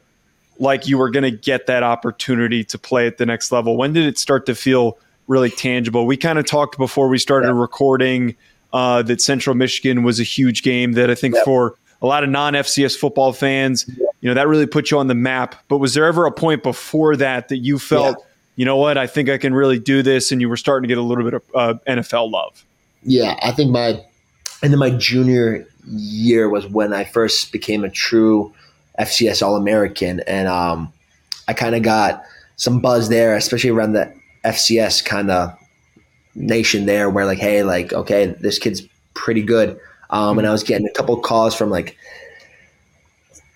like 0.60 0.88
you 0.88 0.98
were 1.00 1.10
going 1.10 1.24
to 1.24 1.32
get 1.32 1.66
that 1.66 1.82
opportunity 1.82 2.64
to 2.66 2.78
play 2.78 3.08
at 3.08 3.18
the 3.18 3.26
next 3.26 3.52
level? 3.52 3.76
When 3.78 3.94
did 3.94 4.06
it 4.06 4.20
start 4.20 4.46
to 4.46 4.54
feel 4.56 5.00
really 5.28 5.50
tangible? 5.50 6.06
We 6.06 6.18
kind 6.18 6.38
of 6.38 6.46
talked 6.46 6.78
before 6.78 7.08
we 7.10 7.18
started 7.18 7.48
Yep. 7.48 7.56
recording 7.56 8.36
uh, 8.74 9.02
that 9.04 9.22
Central 9.22 9.56
Michigan 9.56 10.04
was 10.04 10.20
a 10.20 10.24
huge 10.24 10.64
game 10.64 10.94
that 10.94 11.10
I 11.10 11.16
think 11.16 11.36
Yep. 11.36 11.46
for 11.46 11.76
a 12.02 12.06
lot 12.08 12.24
of 12.24 12.30
non 12.30 12.54
FCS 12.54 12.98
football 12.98 13.34
fans, 13.34 13.86
you 14.22 14.30
know, 14.30 14.34
that 14.34 14.48
really 14.48 14.66
put 14.66 14.92
you 14.92 14.98
on 14.98 15.08
the 15.08 15.16
map. 15.16 15.56
But 15.68 15.78
was 15.78 15.94
there 15.94 16.06
ever 16.06 16.26
a 16.26 16.32
point 16.32 16.64
before 16.64 17.16
that 17.18 17.50
that 17.50 17.58
you 17.58 17.78
felt, 17.78 18.18
you 18.56 18.66
know 18.66 18.78
what, 18.78 18.98
I 18.98 19.08
think 19.08 19.30
I 19.30 19.38
can 19.38 19.54
really 19.54 19.80
do 19.80 20.02
this, 20.02 20.32
and 20.32 20.42
you 20.42 20.50
were 20.50 20.58
starting 20.58 20.88
to 20.88 20.88
get 20.88 20.98
a 20.98 21.06
little 21.06 21.24
bit 21.24 21.34
of 21.34 21.44
uh, 21.54 21.74
NFL 21.88 22.32
love? 22.32 22.66
Yeah, 23.04 23.38
I 23.42 23.52
think 23.52 23.72
my 23.72 24.04
and 24.64 24.72
then 24.72 24.80
my 24.80 24.92
junior 24.92 25.68
year 25.88 26.50
was 26.50 26.68
when 26.68 26.94
I 26.94 27.04
first 27.04 27.52
became 27.52 27.84
a 27.84 27.90
true 27.90 28.54
FCS 29.00 29.46
All 29.46 29.56
American, 29.56 30.20
and 30.22 30.48
um, 30.48 30.92
I 31.48 31.54
kind 31.54 31.76
of 31.76 31.82
got 31.82 32.24
some 32.58 32.80
buzz 32.80 33.10
there, 33.10 33.36
especially 33.36 33.72
around 33.72 33.94
the 33.94 34.14
FCS 34.46 35.04
kind 35.04 35.32
of 35.32 35.58
nation 36.36 36.86
there, 36.86 37.10
where 37.10 37.26
like, 37.26 37.40
hey, 37.40 37.64
like, 37.64 37.94
okay, 37.94 38.28
this 38.40 38.60
kid's 38.60 38.82
pretty 39.14 39.42
good, 39.42 39.80
um, 40.10 40.38
and 40.38 40.48
I 40.48 40.52
was 40.52 40.64
getting 40.64 40.88
a 40.88 40.92
couple 40.94 41.18
calls 41.20 41.56
from 41.56 41.70
like 41.70 41.98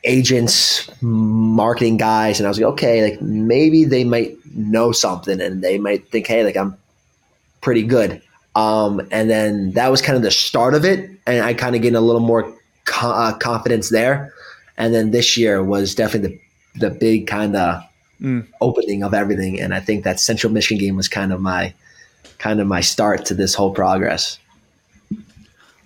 agents, 0.04 0.90
marketing 1.02 1.98
guys, 1.98 2.40
and 2.40 2.48
I 2.48 2.50
was 2.50 2.60
like, 2.60 2.72
okay, 2.74 3.12
like 3.12 3.22
maybe 3.22 3.86
they 3.86 4.04
might 4.04 4.38
know 4.56 4.92
something, 4.92 5.42
and 5.42 5.62
they 5.64 5.78
might 5.78 6.10
think, 6.10 6.28
hey, 6.28 6.44
like 6.44 6.58
I'm 6.58 6.78
pretty 7.62 7.84
good. 7.84 8.22
Um, 8.56 9.02
and 9.12 9.30
then 9.30 9.72
that 9.74 9.90
was 9.92 10.02
kind 10.02 10.16
of 10.16 10.22
the 10.22 10.32
start 10.32 10.76
of 10.76 10.86
it, 10.86 11.10
and 11.26 11.44
I 11.44 11.54
kind 11.54 11.76
of 11.76 11.82
gained 11.82 11.96
a 11.96 12.02
little 12.02 12.22
more 12.22 12.54
co- 12.86 13.12
uh, 13.12 13.34
confidence 13.38 13.90
there. 13.90 14.32
And 14.78 14.94
then 14.94 15.12
this 15.12 15.38
year 15.38 15.64
was 15.64 15.96
definitely 15.96 16.40
the 16.74 16.90
the 16.90 16.90
big 16.90 17.28
kind 17.28 17.56
of 17.56 17.82
Mm. 18.22 18.48
opening 18.62 19.04
of 19.04 19.14
everything, 19.14 19.60
and 19.60 19.74
I 19.74 19.82
think 19.82 20.06
that 20.06 20.22
Central 20.22 20.54
Michigan 20.54 20.80
game 20.80 20.96
was 20.96 21.10
kind 21.10 21.34
of 21.34 21.42
my 21.42 21.74
kind 22.46 22.60
of 22.62 22.68
my 22.68 22.80
start 22.80 23.26
to 23.26 23.34
this 23.34 23.56
whole 23.56 23.72
progress. 23.74 24.38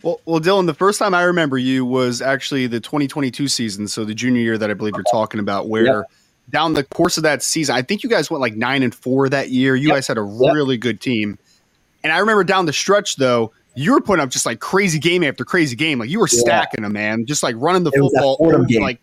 Well, 0.04 0.20
well, 0.26 0.42
Dylan, 0.42 0.66
the 0.66 0.74
first 0.74 1.00
time 1.00 1.14
I 1.14 1.24
remember 1.24 1.58
you 1.58 1.86
was 1.86 2.22
actually 2.22 2.68
the 2.68 2.82
2022 2.82 3.48
season, 3.48 3.88
so 3.88 4.04
the 4.04 4.14
junior 4.14 4.42
year 4.42 4.58
that 4.58 4.70
I 4.70 4.74
believe 4.74 4.94
you're 4.96 5.06
talking 5.10 5.40
about, 5.40 5.70
where 5.70 5.86
Yep. 5.86 6.04
down 6.50 6.74
the 6.74 6.84
course 6.84 7.16
of 7.16 7.24
that 7.24 7.42
season, 7.44 7.76
I 7.78 7.82
think 7.82 8.04
you 8.04 8.10
guys 8.10 8.30
went 8.30 8.42
like 8.42 8.56
nine 8.58 8.84
and 8.84 8.94
four 8.94 9.30
that 9.30 9.52
year. 9.52 9.74
You 9.74 9.88
Yep. 9.88 9.96
guys 9.96 10.08
had 10.08 10.18
a 10.18 10.22
Yep. 10.22 10.54
really 10.54 10.76
good 10.76 11.00
team, 11.00 11.38
and 12.04 12.12
I 12.12 12.18
remember 12.20 12.44
down 12.44 12.66
the 12.66 12.74
stretch 12.74 13.16
though, 13.16 13.54
you 13.76 13.94
were 13.94 14.02
putting 14.02 14.22
up 14.22 14.30
just 14.30 14.46
like 14.46 14.60
crazy 14.60 15.00
game 15.00 15.24
after 15.24 15.46
crazy 15.46 15.78
game, 15.78 15.98
like 16.00 16.10
you 16.10 16.20
were 16.20 16.28
Yeah. 16.30 16.40
stacking 16.42 16.84
them, 16.84 16.92
man, 16.92 17.26
just 17.26 17.42
like 17.42 17.56
running 17.58 17.84
the 17.86 17.92
It 17.94 18.00
football. 18.00 18.38
Like 18.82 19.00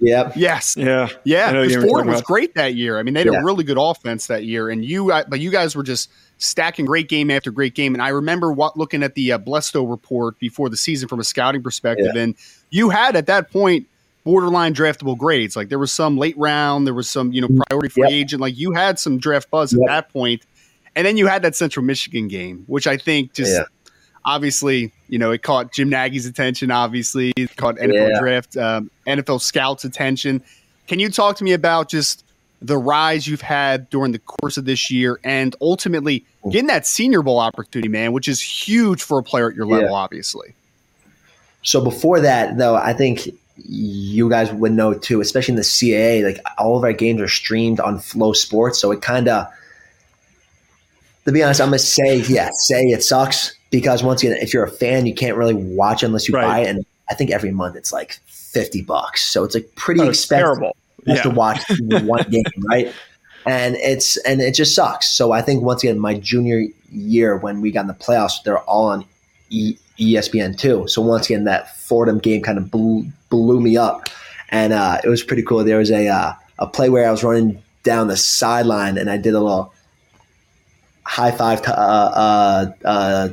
Yep. 0.00 0.34
yes, 0.36 0.76
Yeah, 0.78 1.08
yeah, 1.24 1.46
I 1.46 1.52
know 1.52 1.62
because 1.62 1.72
you 1.72 1.78
were 1.80 1.86
Fordham 1.86 2.06
talking 2.06 2.10
was 2.12 2.20
about- 2.20 2.26
great 2.26 2.54
that 2.54 2.74
year. 2.76 2.98
I 2.98 3.02
mean, 3.02 3.14
they 3.14 3.20
had 3.20 3.32
Yeah. 3.32 3.40
a 3.40 3.44
really 3.44 3.64
good 3.64 3.78
offense 3.78 4.28
that 4.28 4.44
year, 4.44 4.68
and 4.70 4.84
you, 4.84 5.08
but 5.28 5.40
you 5.40 5.50
guys 5.50 5.74
were 5.74 5.82
just 5.82 6.08
stacking 6.38 6.84
great 6.86 7.08
game 7.08 7.30
after 7.32 7.50
great 7.50 7.74
game. 7.74 7.94
And 7.94 8.02
I 8.02 8.10
remember 8.10 8.52
what 8.52 8.76
looking 8.76 9.02
at 9.02 9.14
the 9.16 9.32
uh, 9.32 9.38
Blesto 9.38 9.88
report 9.90 10.38
before 10.38 10.68
the 10.68 10.76
season 10.76 11.08
from 11.08 11.18
a 11.18 11.24
scouting 11.24 11.62
perspective, 11.64 12.14
and 12.14 12.36
you 12.70 12.90
had 12.90 13.16
at 13.16 13.26
that 13.26 13.50
point 13.50 13.86
borderline 14.24 14.74
draftable 14.74 15.16
grades. 15.18 15.56
Like 15.56 15.68
there 15.68 15.78
was 15.78 15.90
some 15.90 16.16
late 16.16 16.36
round, 16.38 16.86
there 16.86 16.94
was 16.94 17.08
some 17.10 17.32
you 17.32 17.40
know 17.40 17.48
priority 17.66 17.88
free 17.88 18.02
Yep. 18.04 18.12
agent. 18.12 18.40
Like 18.40 18.56
you 18.56 18.72
had 18.72 18.98
some 19.00 19.18
draft 19.18 19.50
buzz 19.50 19.72
Yep. 19.72 19.80
at 19.82 19.86
that 19.88 20.12
point, 20.12 20.42
and 20.94 21.04
then 21.06 21.16
you 21.16 21.26
had 21.26 21.42
that 21.42 21.56
Central 21.56 21.84
Michigan 21.84 22.28
game, 22.28 22.62
which 22.68 22.86
I 22.86 22.96
think 22.98 23.32
just. 23.32 23.52
Yeah. 23.52 23.64
Obviously, 24.24 24.92
you 25.08 25.18
know, 25.18 25.30
it 25.30 25.42
caught 25.42 25.72
Jim 25.72 25.88
Nagy's 25.88 26.26
attention. 26.26 26.70
Obviously, 26.70 27.32
it 27.36 27.56
caught 27.56 27.76
NFL 27.78 28.10
Yeah. 28.10 28.20
draft, 28.20 28.56
um, 28.56 28.90
NFL 29.06 29.38
scouts' 29.40 29.84
attention. 29.84 30.42
Can 30.86 30.98
you 30.98 31.08
talk 31.10 31.36
to 31.36 31.44
me 31.44 31.52
about 31.52 31.88
just 31.88 32.24
the 32.60 32.76
rise 32.76 33.26
you've 33.26 33.40
had 33.40 33.88
during 33.90 34.10
the 34.12 34.18
course 34.18 34.56
of 34.56 34.64
this 34.64 34.90
year 34.90 35.20
and 35.22 35.54
ultimately 35.60 36.24
getting 36.50 36.66
that 36.66 36.86
senior 36.86 37.22
bowl 37.22 37.38
opportunity, 37.38 37.88
man, 37.88 38.12
which 38.12 38.26
is 38.26 38.40
huge 38.40 39.00
for 39.02 39.18
a 39.18 39.22
player 39.22 39.48
at 39.48 39.54
your 39.54 39.66
level, 39.66 39.90
Yeah. 39.90 39.94
obviously. 39.94 40.54
So 41.62 41.80
before 41.80 42.20
that, 42.20 42.58
though, 42.58 42.74
I 42.74 42.92
think 42.94 43.28
you 43.64 44.28
guys 44.28 44.52
would 44.52 44.72
know 44.72 44.94
too, 44.94 45.20
especially 45.20 45.52
in 45.52 45.56
the 45.56 45.64
CAA, 45.64 46.22
like 46.24 46.40
all 46.58 46.76
of 46.76 46.84
our 46.84 46.92
games 46.92 47.20
are 47.20 47.28
streamed 47.28 47.80
on 47.80 47.98
FloSports, 47.98 48.76
so 48.76 48.90
it 48.92 49.02
kind 49.02 49.28
of, 49.28 49.46
to 51.24 51.32
be 51.32 51.42
honest, 51.42 51.60
I'm 51.60 51.68
gonna 51.68 51.78
say, 51.78 52.18
yeah, 52.28 52.50
say 52.52 52.82
it 52.86 53.02
sucks 53.02 53.52
because 53.70 54.02
once 54.02 54.22
again, 54.22 54.36
if 54.40 54.52
you're 54.54 54.64
a 54.64 54.70
fan, 54.70 55.06
you 55.06 55.14
can't 55.14 55.36
really 55.36 55.54
watch 55.54 56.02
unless 56.02 56.28
you 56.28 56.34
Right. 56.34 56.46
buy 56.46 56.58
it, 56.60 56.66
and 56.68 56.86
I 57.10 57.14
think 57.14 57.30
every 57.30 57.50
month 57.50 57.76
it's 57.76 57.92
like 57.92 58.20
fifty 58.26 58.82
bucks, 58.82 59.24
so 59.24 59.44
it's 59.44 59.54
like 59.54 59.68
pretty 59.76 60.00
Oh, 60.00 60.08
it's 60.08 60.18
expensive 60.20 60.44
terrible. 60.58 60.76
just 61.06 61.22
to 61.24 61.30
watch 61.30 61.62
one 61.80 62.24
game, 62.30 62.44
right? 62.68 62.92
And 63.46 63.76
it's 63.76 64.16
and 64.18 64.40
it 64.40 64.54
just 64.54 64.74
sucks. 64.74 65.08
So 65.08 65.32
I 65.32 65.42
think 65.42 65.62
once 65.62 65.82
again, 65.82 65.98
my 65.98 66.14
junior 66.14 66.64
year 66.90 67.36
when 67.36 67.60
we 67.60 67.70
got 67.70 67.82
in 67.82 67.86
the 67.86 67.94
playoffs, 67.94 68.42
they're 68.44 68.58
all 68.60 68.86
on 68.88 69.04
e- 69.50 69.76
ESPN 69.98 70.58
too. 70.58 70.86
So 70.88 71.00
once 71.02 71.26
again, 71.26 71.44
that 71.44 71.76
Fordham 71.78 72.18
game 72.18 72.42
kind 72.42 72.58
of 72.58 72.70
blew, 72.70 73.06
blew 73.30 73.60
me 73.60 73.76
up, 73.76 74.08
and 74.50 74.72
uh, 74.72 74.98
it 75.02 75.08
was 75.08 75.22
pretty 75.22 75.42
cool. 75.42 75.64
There 75.64 75.78
was 75.78 75.90
a 75.90 76.08
uh, 76.08 76.32
a 76.58 76.66
play 76.66 76.88
where 76.90 77.06
I 77.08 77.10
was 77.10 77.24
running 77.24 77.62
down 77.84 78.08
the 78.08 78.16
sideline 78.16 78.98
and 78.98 79.08
I 79.08 79.16
did 79.16 79.32
a 79.34 79.40
little 79.40 79.72
high 81.04 81.30
five 81.30 81.62
t- 81.62 81.70
uh, 81.70 81.74
uh, 81.74 82.72
uh, 82.84 83.28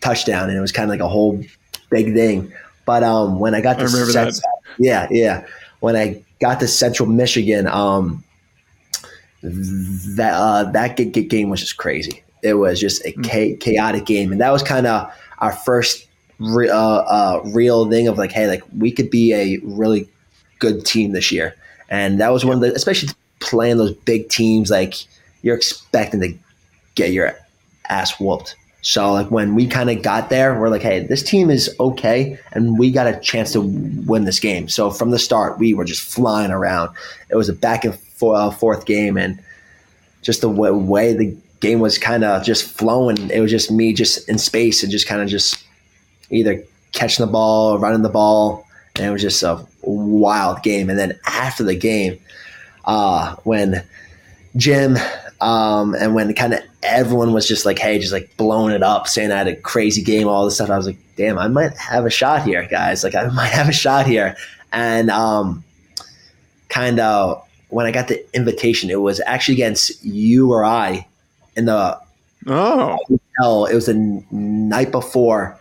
touchdown, 0.00 0.48
and 0.48 0.56
it 0.56 0.60
was 0.60 0.72
kind 0.72 0.84
of 0.84 0.90
like 0.90 1.00
a 1.00 1.08
whole 1.08 1.42
big 1.90 2.14
thing. 2.14 2.52
But 2.84 3.02
um, 3.02 3.38
when 3.38 3.54
I 3.54 3.60
got 3.60 3.76
I 3.76 3.80
to 3.80 3.84
remember 3.86 4.12
Cent- 4.12 4.34
that. 4.34 4.44
yeah, 4.78 5.06
yeah, 5.10 5.46
when 5.80 5.96
I 5.96 6.22
got 6.40 6.60
to 6.60 6.68
Central 6.68 7.08
Michigan, 7.08 7.66
um, 7.66 8.24
that 9.42 10.32
uh, 10.34 10.64
that 10.72 10.96
game 10.96 11.50
was 11.50 11.60
just 11.60 11.76
crazy. 11.76 12.22
It 12.42 12.54
was 12.54 12.80
just 12.80 13.04
a 13.04 13.12
cha- 13.22 13.56
chaotic 13.60 14.06
game, 14.06 14.32
and 14.32 14.40
that 14.40 14.50
was 14.50 14.62
kind 14.62 14.86
of 14.86 15.12
our 15.38 15.52
first 15.52 16.06
re- 16.38 16.70
uh, 16.70 16.76
uh, 16.78 17.42
real 17.46 17.88
thing 17.90 18.08
of 18.08 18.18
like, 18.18 18.32
hey, 18.32 18.46
like 18.48 18.62
we 18.76 18.90
could 18.90 19.10
be 19.10 19.32
a 19.32 19.58
really 19.64 20.08
good 20.58 20.84
team 20.84 21.12
this 21.12 21.30
year, 21.30 21.54
and 21.88 22.20
that 22.20 22.30
was 22.30 22.44
one 22.44 22.56
of 22.56 22.60
the, 22.60 22.74
especially 22.74 23.10
playing 23.40 23.76
those 23.76 23.92
big 23.92 24.28
teams, 24.28 24.70
like 24.70 24.94
you're 25.42 25.56
expecting 25.56 26.20
to 26.20 26.34
get 26.94 27.12
your 27.12 27.34
ass 27.88 28.18
whooped. 28.18 28.56
So 28.82 29.12
like 29.12 29.30
when 29.30 29.54
we 29.54 29.66
kind 29.66 29.90
of 29.90 30.02
got 30.02 30.30
there, 30.30 30.58
we're 30.58 30.68
like, 30.68 30.82
hey, 30.82 31.00
this 31.00 31.22
team 31.22 31.50
is 31.50 31.74
okay, 31.80 32.38
and 32.52 32.78
we 32.78 32.90
got 32.92 33.06
a 33.06 33.18
chance 33.20 33.52
to 33.52 33.60
win 33.60 34.24
this 34.24 34.38
game. 34.38 34.68
So 34.68 34.90
from 34.90 35.10
the 35.10 35.18
start, 35.18 35.58
we 35.58 35.74
were 35.74 35.84
just 35.84 36.14
flying 36.14 36.52
around. 36.52 36.94
It 37.28 37.36
was 37.36 37.48
a 37.48 37.52
back 37.52 37.84
and 37.84 37.98
uh, 38.22 38.50
forth 38.50 38.84
game, 38.86 39.16
and 39.16 39.42
just 40.22 40.42
the 40.42 40.48
way, 40.48 40.70
way 40.70 41.12
the 41.12 41.36
game 41.60 41.80
was 41.80 41.98
kind 41.98 42.22
of 42.22 42.44
just 42.44 42.70
flowing. 42.70 43.30
It 43.30 43.40
was 43.40 43.50
just 43.50 43.70
me 43.70 43.92
just 43.92 44.28
in 44.28 44.38
space 44.38 44.82
and 44.82 44.92
just 44.92 45.08
kind 45.08 45.22
of 45.22 45.28
just 45.28 45.64
either 46.30 46.62
catching 46.92 47.26
the 47.26 47.32
ball 47.32 47.74
or 47.74 47.78
running 47.78 48.02
the 48.02 48.08
ball, 48.08 48.64
and 48.94 49.06
it 49.06 49.10
was 49.10 49.22
just 49.22 49.42
a 49.42 49.66
wild 49.82 50.62
game. 50.62 50.88
And 50.88 50.98
then 50.98 51.18
after 51.26 51.64
the 51.64 51.74
game, 51.74 52.18
uh, 52.84 53.34
when 53.42 53.84
Jim 54.56 54.96
um, 55.40 55.94
and 55.94 56.14
when 56.14 56.32
kind 56.34 56.54
of 56.54 56.60
everyone 56.82 57.32
was 57.32 57.46
just 57.46 57.64
like, 57.64 57.78
hey, 57.78 57.98
just 57.98 58.12
like 58.12 58.36
blowing 58.36 58.74
it 58.74 58.82
up, 58.82 59.06
saying 59.08 59.30
I 59.30 59.38
had 59.38 59.48
a 59.48 59.56
crazy 59.56 60.02
game, 60.02 60.28
all 60.28 60.44
this 60.44 60.56
stuff, 60.56 60.70
I 60.70 60.76
was 60.76 60.86
like, 60.86 60.98
damn, 61.16 61.38
I 61.38 61.48
might 61.48 61.76
have 61.76 62.04
a 62.06 62.10
shot 62.10 62.42
here, 62.44 62.66
guys. 62.66 63.04
Like, 63.04 63.14
I 63.14 63.26
might 63.34 63.48
have 63.48 63.68
a 63.68 63.72
shot 63.72 64.06
here. 64.06 64.36
And 64.72 65.10
um, 65.10 65.64
kind 66.68 67.00
of 67.00 67.44
when 67.68 67.86
I 67.86 67.90
got 67.90 68.08
the 68.08 68.24
invitation, 68.34 68.90
it 68.90 69.00
was 69.00 69.20
actually 69.26 69.54
against 69.54 70.04
you 70.04 70.52
or 70.52 70.64
I 70.64 71.06
in 71.56 71.66
the 71.66 71.98
Oh, 72.46 72.96
hotel. 73.38 73.66
It 73.66 73.74
was 73.74 73.86
the 73.86 73.94
night 74.30 74.90
before. 74.90 75.58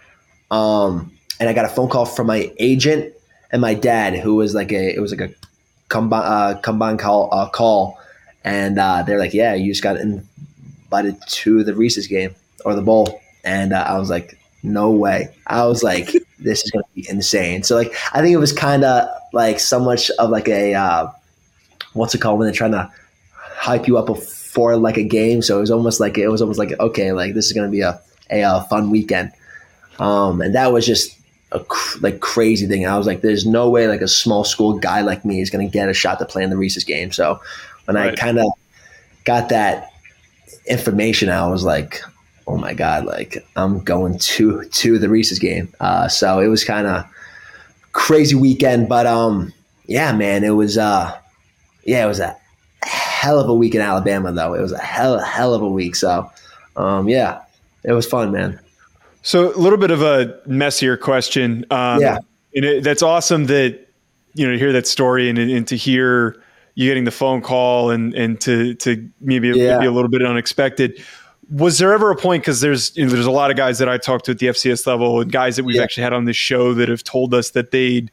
Um, 0.51 1.11
and 1.39 1.49
I 1.49 1.53
got 1.53 1.65
a 1.65 1.69
phone 1.69 1.89
call 1.89 2.05
from 2.05 2.27
my 2.27 2.51
agent 2.59 3.13
and 3.51 3.61
my 3.61 3.73
dad, 3.73 4.15
who 4.15 4.35
was 4.35 4.55
like 4.55 4.71
a, 4.71 4.95
it 4.95 4.99
was 4.99 5.11
like 5.11 5.29
a 5.29 5.33
combine, 5.89 6.23
uh, 6.23 6.59
combined 6.61 6.99
call, 6.99 7.29
uh, 7.31 7.49
call. 7.49 7.99
And 8.47 8.79
uh, 8.79 9.03
they're 9.03 9.19
like, 9.19 9.33
yeah, 9.33 9.55
you 9.55 9.71
just 9.71 9.83
got 9.83 9.97
invited 9.97 11.17
to 11.27 11.65
the 11.65 11.75
Reese's 11.75 12.07
game 12.07 12.33
or 12.63 12.75
the 12.75 12.81
bowl. 12.81 13.19
And 13.43 13.73
uh, 13.73 13.83
I 13.85 13.97
was 13.97 14.09
like, 14.09 14.39
no 14.63 14.89
way. 14.89 15.35
I 15.47 15.65
was 15.65 15.83
like, 15.83 16.13
this 16.39 16.63
is 16.63 16.71
going 16.71 16.85
to 16.85 16.89
be 16.95 17.05
insane. 17.09 17.63
So 17.63 17.75
like, 17.75 17.93
I 18.13 18.21
think 18.21 18.33
it 18.33 18.37
was 18.37 18.53
kind 18.53 18.85
of 18.85 19.09
like 19.33 19.59
so 19.59 19.81
much 19.81 20.09
of 20.11 20.29
like 20.29 20.47
a, 20.47 20.73
uh, 20.75 21.11
what's 21.91 22.15
it 22.15 22.21
called 22.21 22.39
when 22.39 22.45
they're 22.45 22.55
trying 22.55 22.71
to 22.71 22.89
hype 23.33 23.85
you 23.85 23.97
up 23.97 24.05
before 24.05 24.77
like 24.77 24.95
a 24.95 25.03
game. 25.03 25.41
So 25.41 25.57
it 25.57 25.61
was 25.61 25.71
almost 25.71 25.99
like, 25.99 26.17
it 26.17 26.29
was 26.29 26.41
almost 26.41 26.57
like, 26.57 26.71
okay, 26.79 27.11
like 27.11 27.33
this 27.33 27.47
is 27.47 27.53
going 27.53 27.67
to 27.67 27.71
be 27.71 27.81
a, 27.81 27.99
a, 28.29 28.43
uh 28.43 28.63
fun 28.63 28.91
weekend. 28.91 29.33
Um, 29.99 30.39
and 30.39 30.55
that 30.55 30.71
was 30.71 30.85
just 30.85 31.19
a 31.51 31.59
cr- 31.59 31.99
like 31.99 32.21
crazy 32.21 32.65
thing. 32.65 32.87
I 32.87 32.97
was 32.97 33.07
like, 33.07 33.19
there's 33.19 33.45
no 33.45 33.69
way 33.69 33.89
like 33.89 34.01
a 34.01 34.07
small 34.07 34.45
school 34.45 34.79
guy 34.79 35.01
like 35.01 35.25
me 35.25 35.41
is 35.41 35.49
going 35.49 35.67
to 35.67 35.71
get 35.71 35.89
a 35.89 35.93
shot 35.93 36.19
to 36.19 36.25
play 36.25 36.43
in 36.43 36.49
the 36.49 36.55
Reese's 36.55 36.85
game. 36.85 37.11
So 37.11 37.41
when 37.87 37.97
I 37.97 38.15
kind 38.15 38.37
of 38.39 38.45
got 39.25 39.49
that 39.49 39.91
information, 40.67 41.29
I 41.29 41.47
was 41.47 41.63
like, 41.63 42.01
oh 42.47 42.57
my 42.57 42.73
god, 42.73 43.05
like 43.05 43.45
I'm 43.55 43.79
going 43.79 44.17
to 44.19 44.63
to 44.65 44.99
the 44.99 45.09
Reese's 45.09 45.39
game. 45.39 45.73
Uh, 45.79 46.07
so 46.07 46.39
it 46.39 46.47
was 46.47 46.63
kind 46.63 46.87
of 46.87 47.05
crazy 47.91 48.35
weekend, 48.35 48.87
but 48.89 49.05
um, 49.07 49.53
yeah, 49.85 50.11
man, 50.13 50.43
it 50.43 50.51
was 50.51 50.77
uh, 50.77 51.17
yeah, 51.83 52.03
it 52.03 52.07
was 52.07 52.19
a 52.19 52.35
hell 52.83 53.39
of 53.39 53.49
a 53.49 53.53
week 53.53 53.75
in 53.75 53.81
Alabama 53.81 54.31
though. 54.31 54.53
It 54.53 54.61
was 54.61 54.71
a 54.71 54.77
hell 54.79 55.19
hell 55.19 55.53
of 55.53 55.61
a 55.61 55.69
week. 55.69 55.95
So 55.95 56.29
um, 56.75 57.07
yeah, 57.09 57.41
it 57.83 57.93
was 57.93 58.05
fun, 58.05 58.31
man. 58.31 58.59
so 59.23 59.53
a 59.53 59.57
little 59.57 59.79
bit 59.79 59.91
of 59.91 60.01
a 60.01 60.39
messier 60.45 60.95
question. 60.97 61.65
Um, 61.71 62.01
Yeah. 62.01 62.19
and 62.55 62.65
it, 62.65 62.83
that's 62.83 63.01
awesome 63.01 63.45
that 63.45 63.87
you 64.35 64.45
know 64.45 64.53
to 64.53 64.59
hear 64.59 64.71
that 64.73 64.85
story 64.87 65.29
and, 65.29 65.37
and 65.39 65.67
to 65.67 65.75
hear 65.75 66.41
you 66.79 66.87
getting 66.87 67.05
the 67.05 67.11
phone 67.11 67.41
call 67.41 67.89
and 67.89 68.13
and 68.13 68.39
to 68.41 68.75
to 68.75 69.09
maybe, 69.19 69.47
Yeah. 69.49 69.77
maybe 69.77 69.87
a 69.87 69.91
little 69.91 70.09
bit 70.11 70.23
unexpected. 70.23 71.01
Was 71.49 71.79
there 71.79 71.91
ever 71.91 72.11
a 72.11 72.15
point 72.15 72.43
because 72.43 72.61
there's 72.61 72.95
you 72.95 73.03
know, 73.05 73.11
there's 73.11 73.25
a 73.25 73.31
lot 73.31 73.49
of 73.49 73.57
guys 73.57 73.79
that 73.79 73.89
I 73.89 73.97
talked 73.97 74.25
to 74.25 74.31
at 74.31 74.37
the 74.39 74.47
FCS 74.49 74.85
level 74.85 75.19
and 75.19 75.31
guys 75.31 75.55
that 75.55 75.63
we've 75.63 75.77
Yeah. 75.77 75.81
actually 75.81 76.03
had 76.03 76.13
on 76.13 76.25
this 76.25 76.35
show 76.37 76.75
that 76.75 76.87
have 76.87 77.03
told 77.03 77.33
us 77.33 77.49
that 77.51 77.71
they'd 77.71 78.11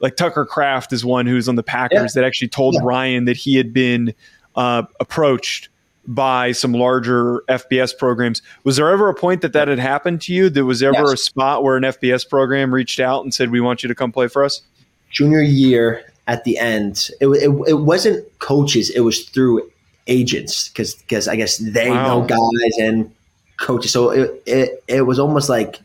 like 0.00 0.16
Tucker 0.16 0.46
Kraft 0.46 0.94
is 0.94 1.04
one 1.04 1.26
who's 1.26 1.46
on 1.46 1.56
the 1.56 1.62
Packers 1.62 2.14
that 2.14 2.24
actually 2.24 2.48
told 2.48 2.74
Yeah. 2.74 2.80
Ryan 2.84 3.24
that 3.26 3.36
he 3.36 3.56
had 3.56 3.72
been 3.74 4.14
uh, 4.54 4.84
approached 4.98 5.68
by 6.06 6.52
some 6.52 6.72
larger 6.72 7.42
FBS 7.50 7.92
programs. 7.98 8.40
Was 8.64 8.76
there 8.76 8.88
ever 8.88 9.08
a 9.10 9.14
point 9.14 9.42
that 9.42 9.52
that 9.52 9.68
had 9.68 9.78
happened 9.80 10.22
to 10.22 10.32
you? 10.32 10.48
That 10.48 10.64
was 10.64 10.82
ever 10.82 10.94
Yes. 10.94 11.12
a 11.12 11.16
spot 11.18 11.64
where 11.64 11.76
an 11.76 11.82
FBS 11.84 12.24
program 12.24 12.72
reached 12.72 12.98
out 13.00 13.24
and 13.24 13.34
said, 13.34 13.50
"We 13.50 13.60
want 13.60 13.82
you 13.82 13.88
to 13.88 13.94
come 13.94 14.10
play 14.10 14.28
for 14.28 14.42
us"? 14.42 14.62
junior 15.10 15.42
year 15.42 16.02
at 16.26 16.44
the 16.44 16.58
end, 16.58 17.10
it, 17.20 17.26
it, 17.28 17.50
it 17.68 17.74
wasn't 17.80 18.26
coaches, 18.38 18.90
it 18.90 19.00
was 19.00 19.24
through 19.28 19.70
agents 20.08 20.68
because 20.68 20.94
because 20.94 21.28
I 21.28 21.36
guess 21.36 21.56
they 21.58 21.90
Wow. 21.90 22.20
know 22.20 22.26
guys 22.26 22.78
and 22.80 23.12
coaches. 23.58 23.92
So 23.92 24.10
it, 24.10 24.42
it, 24.46 24.84
it 24.88 25.02
was 25.02 25.18
almost 25.18 25.48
like 25.48 25.80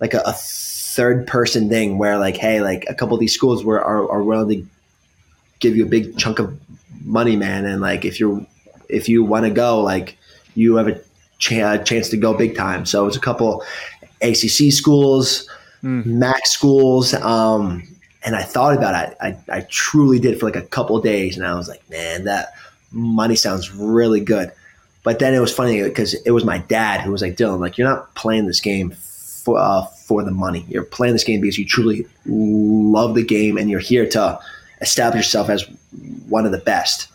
like 0.00 0.14
a, 0.14 0.22
a 0.26 0.32
third 0.32 1.26
person 1.26 1.68
thing 1.68 1.98
where 1.98 2.18
like, 2.18 2.36
hey, 2.36 2.60
like 2.60 2.84
a 2.88 2.94
couple 2.94 3.14
of 3.14 3.20
these 3.20 3.34
schools 3.34 3.64
were 3.64 3.82
are, 3.82 4.10
are 4.10 4.22
willing 4.22 4.48
to 4.62 4.66
give 5.60 5.76
you 5.76 5.84
a 5.86 5.88
big 5.88 6.16
chunk 6.18 6.38
of 6.38 6.58
money, 7.04 7.36
man, 7.36 7.64
and 7.64 7.80
like 7.80 8.04
if 8.04 8.18
you're 8.20 8.44
if 8.88 9.08
you 9.08 9.24
want 9.24 9.44
to 9.44 9.50
go, 9.50 9.80
like 9.80 10.16
you 10.54 10.76
have 10.76 10.88
a 10.88 11.00
cha- 11.38 11.78
chance 11.78 12.08
to 12.10 12.16
go 12.16 12.32
big 12.34 12.56
time. 12.56 12.86
So 12.86 13.02
it 13.02 13.06
was 13.06 13.16
a 13.16 13.20
couple 13.20 13.64
ACC 14.22 14.72
schools, 14.72 15.48
Mm. 15.82 16.06
MAC 16.06 16.46
schools, 16.46 17.12
um, 17.12 17.82
and 18.24 18.34
I 18.34 18.42
thought 18.42 18.76
about 18.76 19.08
it. 19.08 19.16
I, 19.20 19.36
I 19.48 19.60
truly 19.68 20.18
did 20.18 20.40
for 20.40 20.46
like 20.46 20.56
a 20.56 20.62
couple 20.62 21.00
days, 21.00 21.36
and 21.36 21.46
I 21.46 21.54
was 21.54 21.68
like, 21.68 21.88
man, 21.90 22.24
that 22.24 22.54
money 22.90 23.36
sounds 23.36 23.72
really 23.72 24.20
good. 24.20 24.50
But 25.02 25.18
then 25.18 25.34
it 25.34 25.40
was 25.40 25.54
funny 25.54 25.82
because 25.82 26.14
it 26.14 26.30
was 26.30 26.44
my 26.44 26.58
dad 26.58 27.02
who 27.02 27.12
was 27.12 27.20
like, 27.20 27.36
Dylan, 27.36 27.60
like 27.60 27.76
you're 27.76 27.88
not 27.88 28.14
playing 28.14 28.46
this 28.46 28.60
game 28.60 28.92
for 28.92 29.58
uh, 29.58 29.84
for 29.86 30.22
the 30.22 30.30
money. 30.30 30.64
You're 30.68 30.84
playing 30.84 31.14
this 31.14 31.24
game 31.24 31.42
because 31.42 31.58
you 31.58 31.66
truly 31.66 32.06
love 32.26 33.14
the 33.14 33.24
game, 33.24 33.58
and 33.58 33.68
you're 33.70 33.80
here 33.80 34.08
to 34.10 34.40
establish 34.80 35.26
yourself 35.26 35.50
as 35.50 35.64
one 36.28 36.46
of 36.46 36.52
the 36.52 36.58
best. 36.58 37.08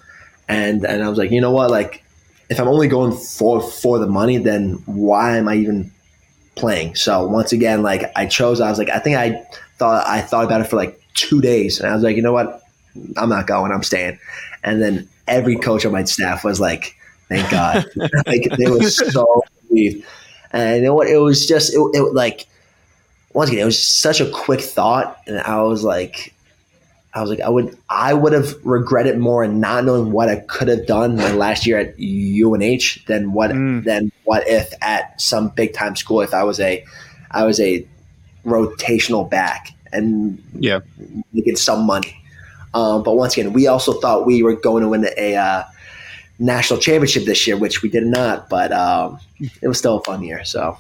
And 0.48 0.86
and 0.86 1.04
I 1.04 1.10
was 1.10 1.18
like, 1.18 1.32
you 1.32 1.42
know 1.42 1.52
what, 1.52 1.72
like 1.72 2.04
if 2.50 2.60
I'm 2.60 2.68
only 2.68 2.88
going 2.88 3.16
for 3.16 3.62
for 3.62 3.98
the 3.98 4.08
money, 4.08 4.38
then 4.38 4.74
why 4.86 5.38
am 5.38 5.48
I 5.48 5.56
even 5.56 5.92
playing? 6.60 6.96
So 6.96 7.26
once 7.28 7.52
again, 7.52 7.82
like 7.82 8.12
I 8.16 8.26
chose, 8.26 8.62
I 8.62 8.70
was 8.70 8.78
like, 8.78 8.90
I 8.90 9.00
think 9.00 9.18
I 9.18 9.44
thought 9.78 10.06
I 10.08 10.22
thought 10.22 10.46
about 10.46 10.62
it 10.62 10.66
for 10.66 10.76
like 10.76 11.02
two 11.14 11.42
days, 11.42 11.80
and 11.80 11.90
I 11.90 11.96
was 11.96 12.04
like, 12.04 12.16
you 12.16 12.22
know 12.22 12.34
what, 12.34 12.62
I'm 13.18 13.30
not 13.30 13.48
going, 13.48 13.72
I'm 13.72 13.84
staying. 13.84 14.20
And 14.64 14.82
then 14.82 15.08
every 15.28 15.56
coach 15.56 15.86
on 15.86 15.92
my 15.92 16.04
staff 16.04 16.44
was 16.44 16.60
like, 16.60 16.96
thank 17.30 17.50
God, 17.50 17.86
like 18.28 18.50
they 18.58 18.70
were 18.70 18.84
so 18.84 19.44
relieved. 19.70 20.06
And 20.52 20.78
you 20.78 20.84
know 20.84 20.96
what, 20.96 21.08
it 21.08 21.18
was 21.18 21.48
just 21.48 21.74
it, 21.74 21.80
it 21.94 22.14
like 22.14 22.48
once 23.34 23.50
again, 23.50 23.62
it 23.62 23.66
was 23.66 23.86
such 23.86 24.22
a 24.22 24.30
quick 24.30 24.62
thought, 24.62 25.20
and 25.28 25.40
I 25.40 25.62
was 25.62 25.84
like, 25.84 26.34
I 27.20 27.22
was 27.22 27.30
like, 27.30 27.42
I 27.42 27.50
would, 27.50 27.78
I 27.90 28.14
would 28.14 28.32
have 28.32 28.56
regretted 28.66 29.18
more 29.20 29.44
and 29.44 29.60
not 29.60 29.84
knowing 29.84 30.14
what 30.14 30.30
I 30.30 30.38
could 30.38 30.70
have 30.70 30.88
done 30.88 31.18
my 31.18 31.32
last 31.34 31.68
year 31.68 31.78
at 31.78 31.96
UNH 32.00 33.06
than 33.08 33.34
what 33.34 33.52
Mm. 33.52 33.84
than 33.84 34.12
what 34.24 34.48
if 34.48 34.72
at 34.82 35.20
some 35.20 35.50
big 35.50 35.74
time 35.74 35.98
school 35.98 36.22
if 36.22 36.34
I 36.34 36.44
was 36.44 36.62
a, 36.62 36.86
I 37.32 37.44
was 37.44 37.60
a 37.60 37.86
rotational 38.46 39.30
back 39.30 39.74
and 39.92 40.42
Yeah. 40.58 40.80
making 41.34 41.58
some 41.58 41.86
money. 41.86 42.16
Um, 42.74 43.04
but 43.04 43.16
once 43.18 43.34
again, 43.36 43.52
we 43.52 43.68
also 43.68 43.94
thought 44.00 44.26
we 44.26 44.42
were 44.44 44.56
going 44.56 44.84
to 44.84 44.90
win 44.90 45.06
a 45.18 45.36
uh, 45.36 45.64
national 46.40 46.80
championship 46.80 47.26
this 47.26 47.46
year, 47.48 47.58
which 47.58 47.82
we 47.82 47.90
did 47.90 48.06
not. 48.06 48.48
But 48.48 48.72
um, 48.72 49.20
it 49.62 49.68
was 49.68 49.78
still 49.78 49.98
a 49.98 50.04
fun 50.04 50.24
year, 50.24 50.46
so. 50.46 50.78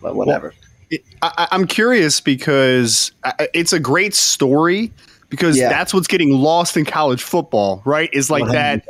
But 0.00 0.14
whatever. 0.16 0.54
It- 0.90 1.04
I, 1.20 1.48
I'm 1.50 1.66
curious 1.66 2.20
because 2.20 3.10
it's 3.52 3.72
a 3.72 3.80
great 3.80 4.14
story 4.14 4.92
because 5.28 5.56
Yeah. 5.56 5.68
that's 5.68 5.92
what's 5.94 6.06
getting 6.06 6.30
lost 6.30 6.76
in 6.76 6.84
college 6.84 7.22
football, 7.22 7.82
right? 7.84 8.08
Is 8.12 8.30
like 8.30 8.46
that 8.52 8.84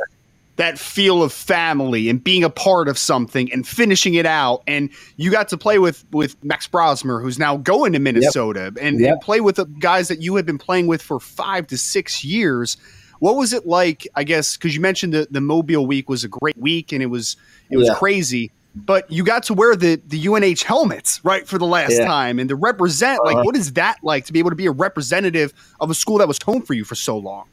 that 0.57 0.79
feel 0.79 1.23
of 1.23 1.35
family 1.35 2.09
and 2.09 2.25
being 2.25 2.43
a 2.43 2.49
part 2.49 2.89
of 2.89 2.97
something 2.97 3.53
and 3.53 3.69
finishing 3.69 4.15
it 4.15 4.25
out. 4.25 4.63
And 4.67 4.89
you 5.19 5.31
got 5.31 5.49
to 5.51 5.59
play 5.59 5.79
with 5.79 6.05
with 6.13 6.43
Max 6.43 6.67
Brosmer, 6.67 7.21
who's 7.21 7.39
now 7.39 7.59
going 7.59 7.93
to 7.93 7.99
Minnesota, 7.99 8.73
and, 8.81 8.99
Yep. 8.99 9.13
and 9.13 9.21
play 9.21 9.41
with 9.41 9.57
the 9.57 9.67
guys 9.67 10.09
that 10.09 10.23
you 10.23 10.35
had 10.37 10.47
been 10.47 10.57
playing 10.57 10.87
with 10.87 11.03
for 11.03 11.21
five 11.21 11.67
to 11.67 11.77
six 11.77 12.25
years. 12.25 12.79
What 13.19 13.37
was 13.37 13.53
it 13.53 13.67
like? 13.67 14.07
I 14.15 14.25
guess 14.25 14.57
because 14.57 14.75
you 14.75 14.81
mentioned 14.81 15.13
the 15.13 15.29
the 15.31 15.41
Mobile 15.43 15.87
week 15.87 16.09
was 16.09 16.25
a 16.25 16.29
great 16.29 16.57
week 16.59 16.91
and 16.93 17.03
it 17.03 17.07
was 17.07 17.37
it 17.71 17.77
was 17.77 17.89
Yeah. 17.89 17.95
crazy. 17.95 18.51
But 18.85 19.11
you 19.11 19.25
got 19.25 19.43
to 19.45 19.55
wear 19.55 19.75
the 19.75 20.01
the 20.07 20.29
UNH 20.29 20.63
helmets 20.63 21.21
right 21.25 21.49
for 21.49 21.57
the 21.57 21.65
last 21.67 21.95
Yeah. 21.95 22.05
time 22.07 22.39
and 22.39 22.49
to 22.51 22.55
represent. 22.55 23.25
Like, 23.25 23.37
Uh-huh. 23.37 23.45
what 23.45 23.57
is 23.57 23.73
that 23.73 23.97
like 24.03 24.27
to 24.27 24.33
be 24.35 24.39
able 24.39 24.51
to 24.51 24.57
be 24.57 24.67
a 24.67 24.71
representative 24.71 25.55
of 25.81 25.91
a 25.91 25.95
school 25.95 26.19
that 26.19 26.29
was 26.29 26.39
home 26.45 26.61
for 26.63 26.75
you 26.75 26.85
for 26.85 26.95
so 26.95 27.17
long? 27.17 27.45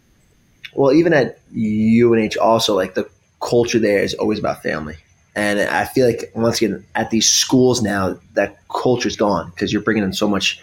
Well, 0.76 0.92
even 0.92 1.14
at 1.14 1.40
UNH, 1.56 2.36
also 2.42 2.76
like 2.76 2.96
the 2.96 3.08
culture 3.42 3.80
there 3.80 4.04
is 4.04 4.14
always 4.16 4.38
about 4.40 4.64
family, 4.64 4.98
and 5.36 5.60
I 5.62 5.86
feel 5.86 6.08
like 6.08 6.30
once 6.36 6.58
again 6.62 6.84
at 6.96 7.10
these 7.10 7.30
schools 7.30 7.82
now 7.82 8.18
that 8.34 8.58
culture's 8.70 9.16
gone 9.16 9.50
because 9.52 9.72
you're 9.72 9.82
bringing 9.82 10.04
in 10.04 10.14
so 10.14 10.28
much 10.28 10.60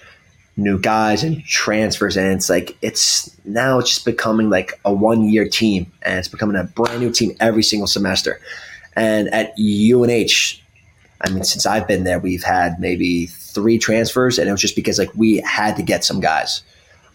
new 0.56 0.78
guys 0.78 1.22
and 1.22 1.42
transfers, 1.44 2.16
and 2.18 2.32
it's 2.34 2.50
like 2.50 2.76
it's 2.82 3.30
now 3.46 3.78
it's 3.78 3.88
just 3.90 4.04
becoming 4.04 4.50
like 4.50 4.78
a 4.84 4.92
one 4.92 5.28
year 5.30 5.48
team, 5.48 5.90
and 6.02 6.18
it's 6.18 6.28
becoming 6.28 6.56
a 6.56 6.64
brand 6.64 7.00
new 7.00 7.10
team 7.10 7.34
every 7.40 7.62
single 7.62 7.86
semester. 7.86 8.40
And 8.96 9.28
at 9.32 9.54
UNH, 9.58 10.60
I 11.20 11.30
mean, 11.30 11.44
since 11.44 11.66
I've 11.66 11.86
been 11.86 12.04
there, 12.04 12.18
we've 12.18 12.42
had 12.42 12.80
maybe 12.80 13.26
three 13.26 13.78
transfers, 13.78 14.38
and 14.38 14.48
it 14.48 14.52
was 14.52 14.60
just 14.60 14.76
because 14.76 14.98
like 14.98 15.14
we 15.14 15.38
had 15.38 15.76
to 15.76 15.82
get 15.82 16.04
some 16.04 16.20
guys. 16.20 16.62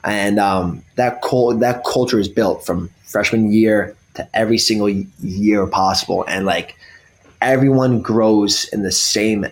And 0.03 0.39
um, 0.39 0.83
that 0.95 1.21
cul- 1.21 1.57
that 1.57 1.83
culture 1.83 2.19
is 2.19 2.27
built 2.27 2.65
from 2.65 2.89
freshman 3.05 3.51
year 3.51 3.95
to 4.13 4.27
every 4.35 4.57
single 4.57 4.89
year 4.89 5.65
possible, 5.67 6.23
and 6.27 6.45
like 6.45 6.75
everyone 7.41 8.01
grows 8.01 8.69
in 8.69 8.83
the 8.83 8.91
same 8.91 9.47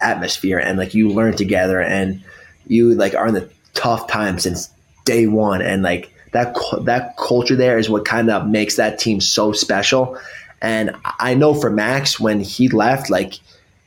atmosphere, 0.00 0.58
and 0.58 0.78
like 0.78 0.94
you 0.94 1.08
learn 1.08 1.34
together, 1.34 1.80
and 1.80 2.22
you 2.66 2.94
like 2.94 3.14
are 3.14 3.28
in 3.28 3.34
the 3.34 3.50
tough 3.74 4.06
times 4.08 4.42
since 4.42 4.70
day 5.06 5.26
one, 5.26 5.62
and 5.62 5.82
like 5.82 6.12
that 6.32 6.54
that 6.82 7.16
culture 7.16 7.56
there 7.56 7.78
is 7.78 7.88
what 7.88 8.04
kind 8.04 8.30
of 8.30 8.46
makes 8.46 8.76
that 8.76 8.98
team 8.98 9.20
so 9.20 9.52
special. 9.52 10.18
And 10.62 10.94
I 11.18 11.34
know 11.34 11.54
for 11.54 11.70
Max 11.70 12.20
when 12.20 12.40
he 12.40 12.68
left, 12.68 13.10
like 13.10 13.34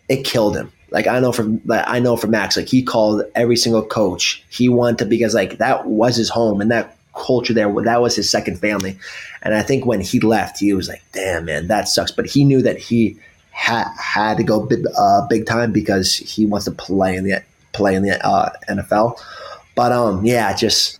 it 0.09 0.23
killed 0.23 0.55
him. 0.55 0.71
Like 0.91 1.07
I 1.07 1.19
know 1.19 1.31
from 1.31 1.61
I 1.69 1.99
know 1.99 2.17
from 2.17 2.31
Max, 2.31 2.55
like 2.55 2.67
he 2.67 2.83
called 2.83 3.23
every 3.35 3.55
single 3.55 3.83
coach. 3.83 4.43
He 4.49 4.69
wanted 4.69 4.99
to 4.99 5.05
because 5.05 5.33
like 5.33 5.57
that 5.57 5.87
was 5.87 6.15
his 6.15 6.29
home 6.29 6.61
and 6.61 6.71
that 6.71 6.97
culture 7.15 7.53
there 7.53 7.71
that 7.83 8.01
was 8.01 8.15
his 8.15 8.29
second 8.29 8.59
family. 8.59 8.97
And 9.41 9.55
I 9.55 9.61
think 9.61 9.85
when 9.85 10.01
he 10.01 10.19
left, 10.19 10.59
he 10.59 10.73
was 10.73 10.87
like, 10.87 11.01
"Damn, 11.11 11.45
man, 11.45 11.67
that 11.67 11.87
sucks." 11.87 12.11
But 12.11 12.27
he 12.27 12.43
knew 12.43 12.61
that 12.61 12.77
he 12.77 13.17
had 13.51 13.87
had 13.97 14.37
to 14.37 14.43
go 14.43 14.65
big, 14.65 14.83
uh, 14.97 15.27
big 15.27 15.45
time 15.45 15.71
because 15.71 16.15
he 16.15 16.45
wants 16.45 16.65
to 16.65 16.71
play 16.71 17.15
in 17.15 17.23
the 17.23 17.43
play 17.71 17.95
in 17.95 18.03
the 18.03 18.23
uh, 18.25 18.51
NFL. 18.69 19.19
But 19.75 19.91
um, 19.91 20.25
yeah, 20.25 20.55
just 20.55 20.99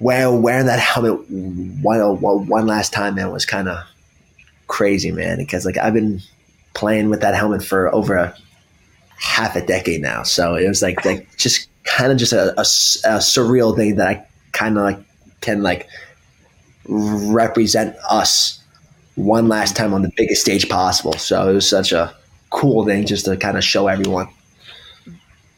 wearing 0.00 0.42
wearing 0.42 0.66
that 0.66 0.78
helmet 0.80 1.30
one 1.30 2.20
one 2.20 2.66
last 2.66 2.92
time, 2.92 3.14
man, 3.16 3.30
was 3.30 3.46
kind 3.46 3.68
of 3.68 3.78
crazy, 4.72 5.12
man. 5.12 5.36
Because 5.36 5.66
like 5.66 5.76
I've 5.76 5.92
been 5.92 6.20
playing 6.74 7.10
with 7.10 7.20
that 7.20 7.34
helmet 7.34 7.62
for 7.62 7.94
over 7.94 8.16
a 8.16 8.34
half 9.18 9.54
a 9.54 9.64
decade 9.64 10.00
now. 10.00 10.22
So 10.22 10.54
it 10.54 10.66
was 10.66 10.80
like 10.82 11.04
like 11.04 11.36
just 11.36 11.68
kind 11.84 12.10
of 12.10 12.16
just 12.18 12.32
a 12.32 12.54
surreal 12.56 13.76
thing 13.76 13.96
that 13.96 14.08
I 14.08 14.26
kind 14.52 14.78
of 14.78 14.84
like 14.84 14.98
can 15.42 15.62
like 15.62 15.88
represent 16.88 17.94
us 18.08 18.60
one 19.14 19.46
last 19.46 19.76
time 19.76 19.92
on 19.92 20.00
the 20.02 20.10
biggest 20.16 20.40
stage 20.40 20.68
possible. 20.68 21.12
So 21.12 21.50
it 21.50 21.52
was 21.54 21.68
such 21.68 21.92
a 21.92 22.14
cool 22.50 22.84
thing 22.86 23.04
just 23.06 23.26
to 23.26 23.36
kind 23.36 23.58
of 23.58 23.64
show 23.64 23.88
everyone. 23.88 24.28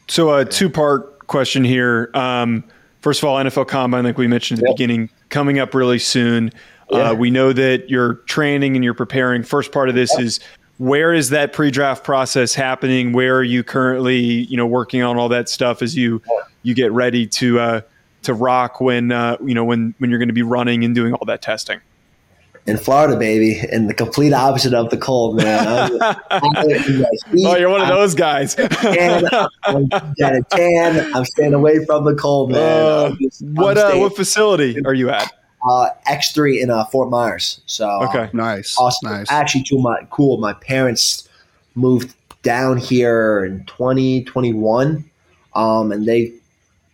So 0.09 0.35
a 0.35 0.43
two 0.45 0.69
part 0.69 1.25
question 1.27 1.63
here. 1.63 2.11
Um, 2.13 2.65
first 3.01 3.23
of 3.23 3.29
all, 3.29 3.37
NFL 3.37 3.67
Combine, 3.69 4.03
like 4.03 4.17
we 4.17 4.27
mentioned 4.27 4.59
at 4.59 4.63
the 4.63 4.69
Yep. 4.71 4.75
beginning, 4.77 5.09
coming 5.29 5.57
up 5.57 5.73
really 5.73 5.99
soon. 5.99 6.51
Yeah. 6.89 7.11
Uh, 7.11 7.13
we 7.15 7.31
know 7.31 7.51
that 7.53 7.89
you're 7.89 8.15
training 8.25 8.75
and 8.75 8.83
you're 8.83 8.93
preparing. 8.93 9.43
First 9.43 9.71
part 9.71 9.89
of 9.89 9.95
this 9.95 10.17
is 10.19 10.39
where 10.77 11.13
is 11.13 11.29
that 11.29 11.53
pre-draft 11.53 12.03
process 12.03 12.53
happening? 12.53 13.13
Where 13.13 13.37
are 13.37 13.43
you 13.43 13.63
currently, 13.63 14.17
you 14.17 14.57
know, 14.57 14.67
working 14.67 15.01
on 15.01 15.17
all 15.17 15.29
that 15.29 15.49
stuff 15.49 15.81
as 15.81 15.95
you 15.95 16.21
you 16.63 16.73
get 16.73 16.91
ready 16.91 17.25
to 17.27 17.59
uh, 17.59 17.81
to 18.23 18.33
rock 18.33 18.81
when 18.81 19.11
uh, 19.11 19.37
you 19.43 19.53
know 19.55 19.63
when 19.63 19.95
when 19.97 20.09
you're 20.09 20.19
going 20.19 20.29
to 20.29 20.33
be 20.33 20.43
running 20.43 20.83
and 20.83 20.93
doing 20.93 21.13
all 21.13 21.25
that 21.25 21.41
testing? 21.41 21.79
In 22.67 22.77
Florida, 22.77 23.15
baby, 23.15 23.61
and 23.71 23.87
the 23.87 23.93
complete 23.93 24.33
opposite 24.33 24.73
of 24.73 24.89
the 24.89 24.97
cold, 24.97 25.35
man. 25.37 26.01
I'm, 26.01 26.15
I'm 26.31 26.69
in 26.69 26.71
the 26.71 27.19
heat. 27.31 27.45
Oh, 27.45 27.55
you're 27.55 27.69
one 27.69 27.81
of 27.81 27.87
I'm 27.87 27.93
those 27.93 28.15
guys. 28.15 28.55
tan. 28.55 29.23
I'm 29.63 29.87
got 29.87 30.33
a 30.35 30.41
tan. 30.49 31.13
I'm 31.13 31.25
staying 31.25 31.53
away 31.53 31.85
from 31.85 32.05
the 32.05 32.15
cold, 32.15 32.51
man. 32.51 32.61
Uh, 32.61 33.15
just- 33.21 33.43
what 33.43 33.77
uh, 33.77 33.93
what 33.97 34.15
facility 34.15 34.83
are 34.83 34.95
you 34.95 35.11
at? 35.11 35.31
Uh, 35.69 35.89
X 36.05 36.31
three 36.31 36.61
in 36.61 36.69
uh, 36.69 36.85
Fort 36.85 37.09
Myers. 37.09 37.61
So 37.65 37.89
Okay. 38.03 38.29
Nice. 38.33 38.75
awesome. 38.77 39.11
Nice. 39.11 39.31
Actually, 39.31 39.63
too 39.63 39.79
my 39.79 40.05
cool. 40.09 40.37
My 40.37 40.53
parents 40.53 41.27
moved 41.75 42.15
down 42.43 42.77
here 42.77 43.43
in 43.43 43.65
2021, 43.65 45.03
um, 45.55 45.91
and 45.91 46.05
they've 46.05 46.33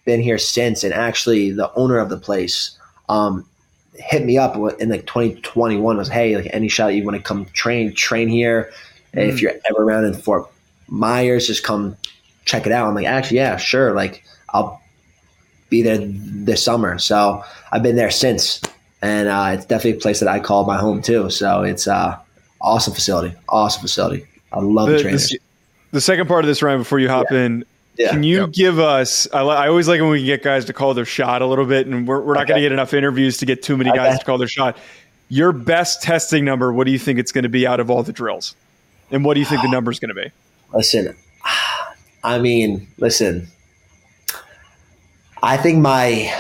been 0.06 0.22
here 0.22 0.38
since. 0.38 0.84
And 0.84 0.94
actually, 0.94 1.52
the 1.52 1.72
owner 1.74 1.98
of 2.00 2.10
the 2.10 2.18
place 2.18 2.78
um, 3.10 3.46
hit 3.96 4.26
me 4.26 4.38
up 4.38 4.56
in 4.80 4.90
like 4.90 5.06
2021. 5.06 5.98
Was 5.98 6.08
hey, 6.10 6.36
like 6.36 6.48
any 6.54 6.68
shot 6.68 6.94
you 6.96 7.04
want 7.04 7.18
to 7.18 7.24
come 7.24 7.46
train, 7.54 7.94
train 7.94 8.28
here. 8.28 8.72
And 9.14 9.30
If 9.30 9.42
you're 9.42 9.52
ever 9.70 9.84
around 9.84 10.06
in 10.06 10.14
Fort 10.14 10.50
Myers, 10.88 11.48
just 11.48 11.64
come 11.64 11.98
check 12.46 12.66
it 12.66 12.72
out. 12.72 12.88
I'm 12.88 12.96
like, 12.96 13.06
actually, 13.06 13.38
yeah, 13.38 13.58
sure. 13.58 13.94
Like 13.94 14.24
I'll 14.50 14.81
be 15.72 15.82
there 15.82 15.98
this 16.00 16.64
summer. 16.64 17.00
So 17.00 17.44
I've 17.72 17.82
been 17.82 17.96
there 17.96 18.12
since, 18.12 18.62
and 19.02 19.28
uh, 19.28 19.52
it's 19.56 19.66
definitely 19.66 19.98
a 19.98 20.02
place 20.02 20.20
that 20.20 20.30
I 20.30 20.40
call 20.40 20.66
my 20.66 20.78
home 20.78 21.02
too. 21.02 21.32
So 21.32 21.64
it's 21.64 21.88
uh, 21.88 22.20
awesome 22.62 22.94
facility, 22.94 23.34
awesome 23.50 23.82
facility. 23.82 24.28
I 24.52 24.60
love 24.60 24.88
the, 24.90 24.98
The, 24.98 25.02
trainers. 25.02 25.30
the, 25.30 25.40
the 25.94 26.02
second 26.02 26.28
part 26.28 26.44
of 26.44 26.48
this 26.48 26.62
round 26.62 26.82
before 26.82 27.00
you 27.00 27.08
hop 27.10 27.32
in, 27.32 27.64
Yeah. 27.98 28.10
can 28.12 28.22
you 28.22 28.42
Yep. 28.42 28.52
give 28.52 28.80
us? 28.80 29.28
I, 29.34 29.40
I 29.42 29.68
always 29.70 29.88
like 29.88 30.02
when 30.02 30.10
we 30.12 30.24
get 30.24 30.44
guys 30.44 30.66
to 30.66 30.74
call 30.74 30.94
their 30.94 31.06
shot 31.06 31.42
a 31.42 31.46
little 31.48 31.66
bit, 31.66 31.88
and 31.88 32.06
we're, 32.08 32.20
we're 32.22 32.34
not 32.36 32.46
going 32.48 32.58
to 32.58 32.62
get 32.62 32.72
enough 32.74 32.94
interviews 32.94 33.38
to 33.38 33.46
get 33.46 33.64
too 33.64 33.78
many 33.78 33.90
guys 33.92 34.10
Okay. 34.10 34.20
to 34.20 34.26
call 34.26 34.38
their 34.38 34.48
shot. 34.50 34.78
Your 35.30 35.54
best 35.54 36.04
testing 36.04 36.44
number, 36.44 36.74
what 36.74 36.86
do 36.86 36.92
you 36.92 37.00
think 37.00 37.18
it's 37.18 37.32
going 37.32 37.44
to 37.44 37.50
be 37.50 37.66
out 37.66 37.80
of 37.80 37.90
all 37.90 38.04
the 38.04 38.12
drills? 38.12 38.54
And 39.10 39.24
what 39.24 39.34
do 39.36 39.40
you 39.40 39.46
think 39.46 39.62
the 39.62 39.70
number 39.72 39.90
is 39.90 40.00
going 40.00 40.14
to 40.14 40.22
be? 40.22 40.30
Listen, 40.74 41.16
I 42.26 42.38
mean, 42.40 42.88
listen. 42.98 43.48
I 45.44 45.58
think 45.58 45.80
my 45.80 46.34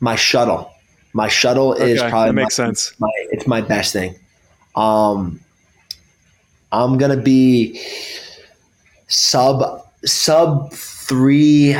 my 0.00 0.16
shuttle, 0.16 0.70
my 1.12 1.28
shuttle 1.28 1.74
is 1.74 2.00
Okay, 2.00 2.10
probably 2.10 2.28
that 2.30 2.32
makes 2.34 2.58
my, 2.58 2.64
sense. 2.66 2.92
my 2.98 3.10
it's 3.30 3.46
my 3.46 3.60
best 3.60 3.92
thing. 3.92 4.14
Um, 4.74 5.40
I'm 6.72 6.98
gonna 6.98 7.16
be 7.16 7.80
sub 9.08 9.82
sub 10.04 10.72
three. 10.72 11.76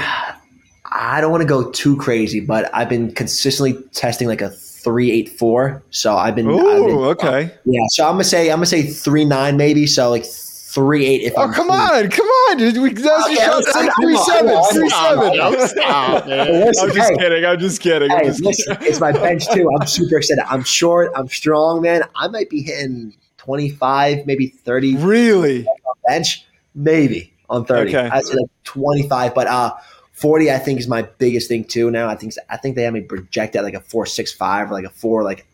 I 0.95 1.21
don't 1.23 1.31
want 1.31 1.41
to 1.43 1.49
go 1.49 1.71
too 1.71 1.97
crazy, 1.97 2.41
but 2.41 2.71
I've 2.75 2.89
been 2.89 3.13
consistently 3.13 3.83
testing 3.93 4.29
like 4.29 4.43
a 4.43 4.51
three 4.51 5.11
eight 5.11 5.31
four. 5.31 5.83
So 5.91 6.17
I've 6.17 6.35
been, 6.35 6.47
Oh, 6.49 7.05
okay. 7.05 7.51
yeah. 7.65 7.81
So 7.91 8.05
I'm 8.07 8.15
gonna 8.15 8.25
say 8.25 8.51
I'm 8.51 8.59
gonna 8.59 8.67
say 8.67 8.83
three 8.83 9.25
nine 9.25 9.57
maybe. 9.57 9.87
So 9.87 10.11
like 10.11 10.25
three 10.73 11.05
eight. 11.07 11.23
If 11.23 11.35
Oh, 11.37 11.43
I'm 11.43 11.53
come 11.53 11.69
clean. 11.69 11.81
on, 11.81 12.11
come 12.11 12.27
on! 12.27 12.57
dude. 12.59 12.77
We 12.79 12.93
that's 12.95 13.25
Okay, 13.27 13.35
your 13.35 13.43
shot. 13.43 13.53
I'm- 13.55 13.63
Say 13.63 13.81
I'm- 13.81 13.93
three 14.01 14.15
I'm- 14.17 14.25
seven, 14.25 14.51
I'm- 14.57 14.65
three 14.73 14.91
I'm- 14.93 15.53
seven. 15.53 15.69
Stop, 15.69 16.27
man. 16.27 16.53
Listen, 16.65 16.89
I'm 16.89 16.95
just 16.97 17.11
hey, 17.11 17.17
kidding. 17.19 17.45
I'm 17.45 17.59
just 17.59 17.81
kidding. 17.81 18.11
I'm 18.11 18.25
just 18.25 18.41
listen, 18.43 18.75
kidding. 18.77 18.89
it's 18.89 19.01
my 19.01 19.13
bench 19.25 19.45
too. 19.51 19.69
I'm 19.81 19.87
super 19.87 20.17
excited. 20.17 20.45
I'm 20.49 20.65
short. 20.65 21.13
I'm 21.15 21.29
strong, 21.29 21.83
man. 21.83 22.03
I 22.17 22.29
might 22.29 22.49
be 22.51 22.63
hitting 22.63 23.15
25, 23.39 24.27
maybe 24.27 24.47
30 24.49 24.97
really? 24.97 25.67
bench, 26.09 26.45
maybe 26.75 27.33
on 27.51 27.65
30. 27.65 27.95
Okay. 27.95 28.09
I'd 28.09 28.25
say 28.25 28.35
like 28.35 28.47
25, 28.65 29.35
but 29.35 29.47
uh, 29.49 29.75
40 30.13 30.51
I 30.51 30.59
think 30.59 30.79
is 30.81 30.89
my 30.89 31.03
biggest 31.03 31.49
thing 31.49 31.65
too. 31.65 31.91
Now 31.91 32.09
I 32.09 32.15
think 32.15 32.33
I 32.49 32.57
think 32.57 32.77
they 32.77 32.83
have 32.85 32.95
me 32.95 33.01
projected 33.03 33.59
at 33.59 33.65
like 33.65 33.75
a 33.75 33.81
four 33.81 34.07
six 34.07 34.33
five 34.33 34.71
or 34.71 34.75
like 34.75 34.85
a 34.85 34.91
four 34.91 35.23
like 35.23 35.47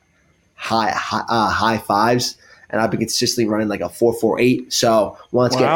high 0.54 0.90
high, 0.90 1.24
uh, 1.28 1.48
high 1.48 1.78
fives, 1.78 2.37
and 2.70 2.81
I've 2.81 2.90
been 2.90 3.00
consistently 3.00 3.48
running 3.50 3.68
like 3.68 3.81
a 3.81 3.88
four 3.88 4.12
four 4.14 4.38
eight. 4.40 4.72
So 4.72 5.16
once 5.33 5.54
again, 5.54 5.68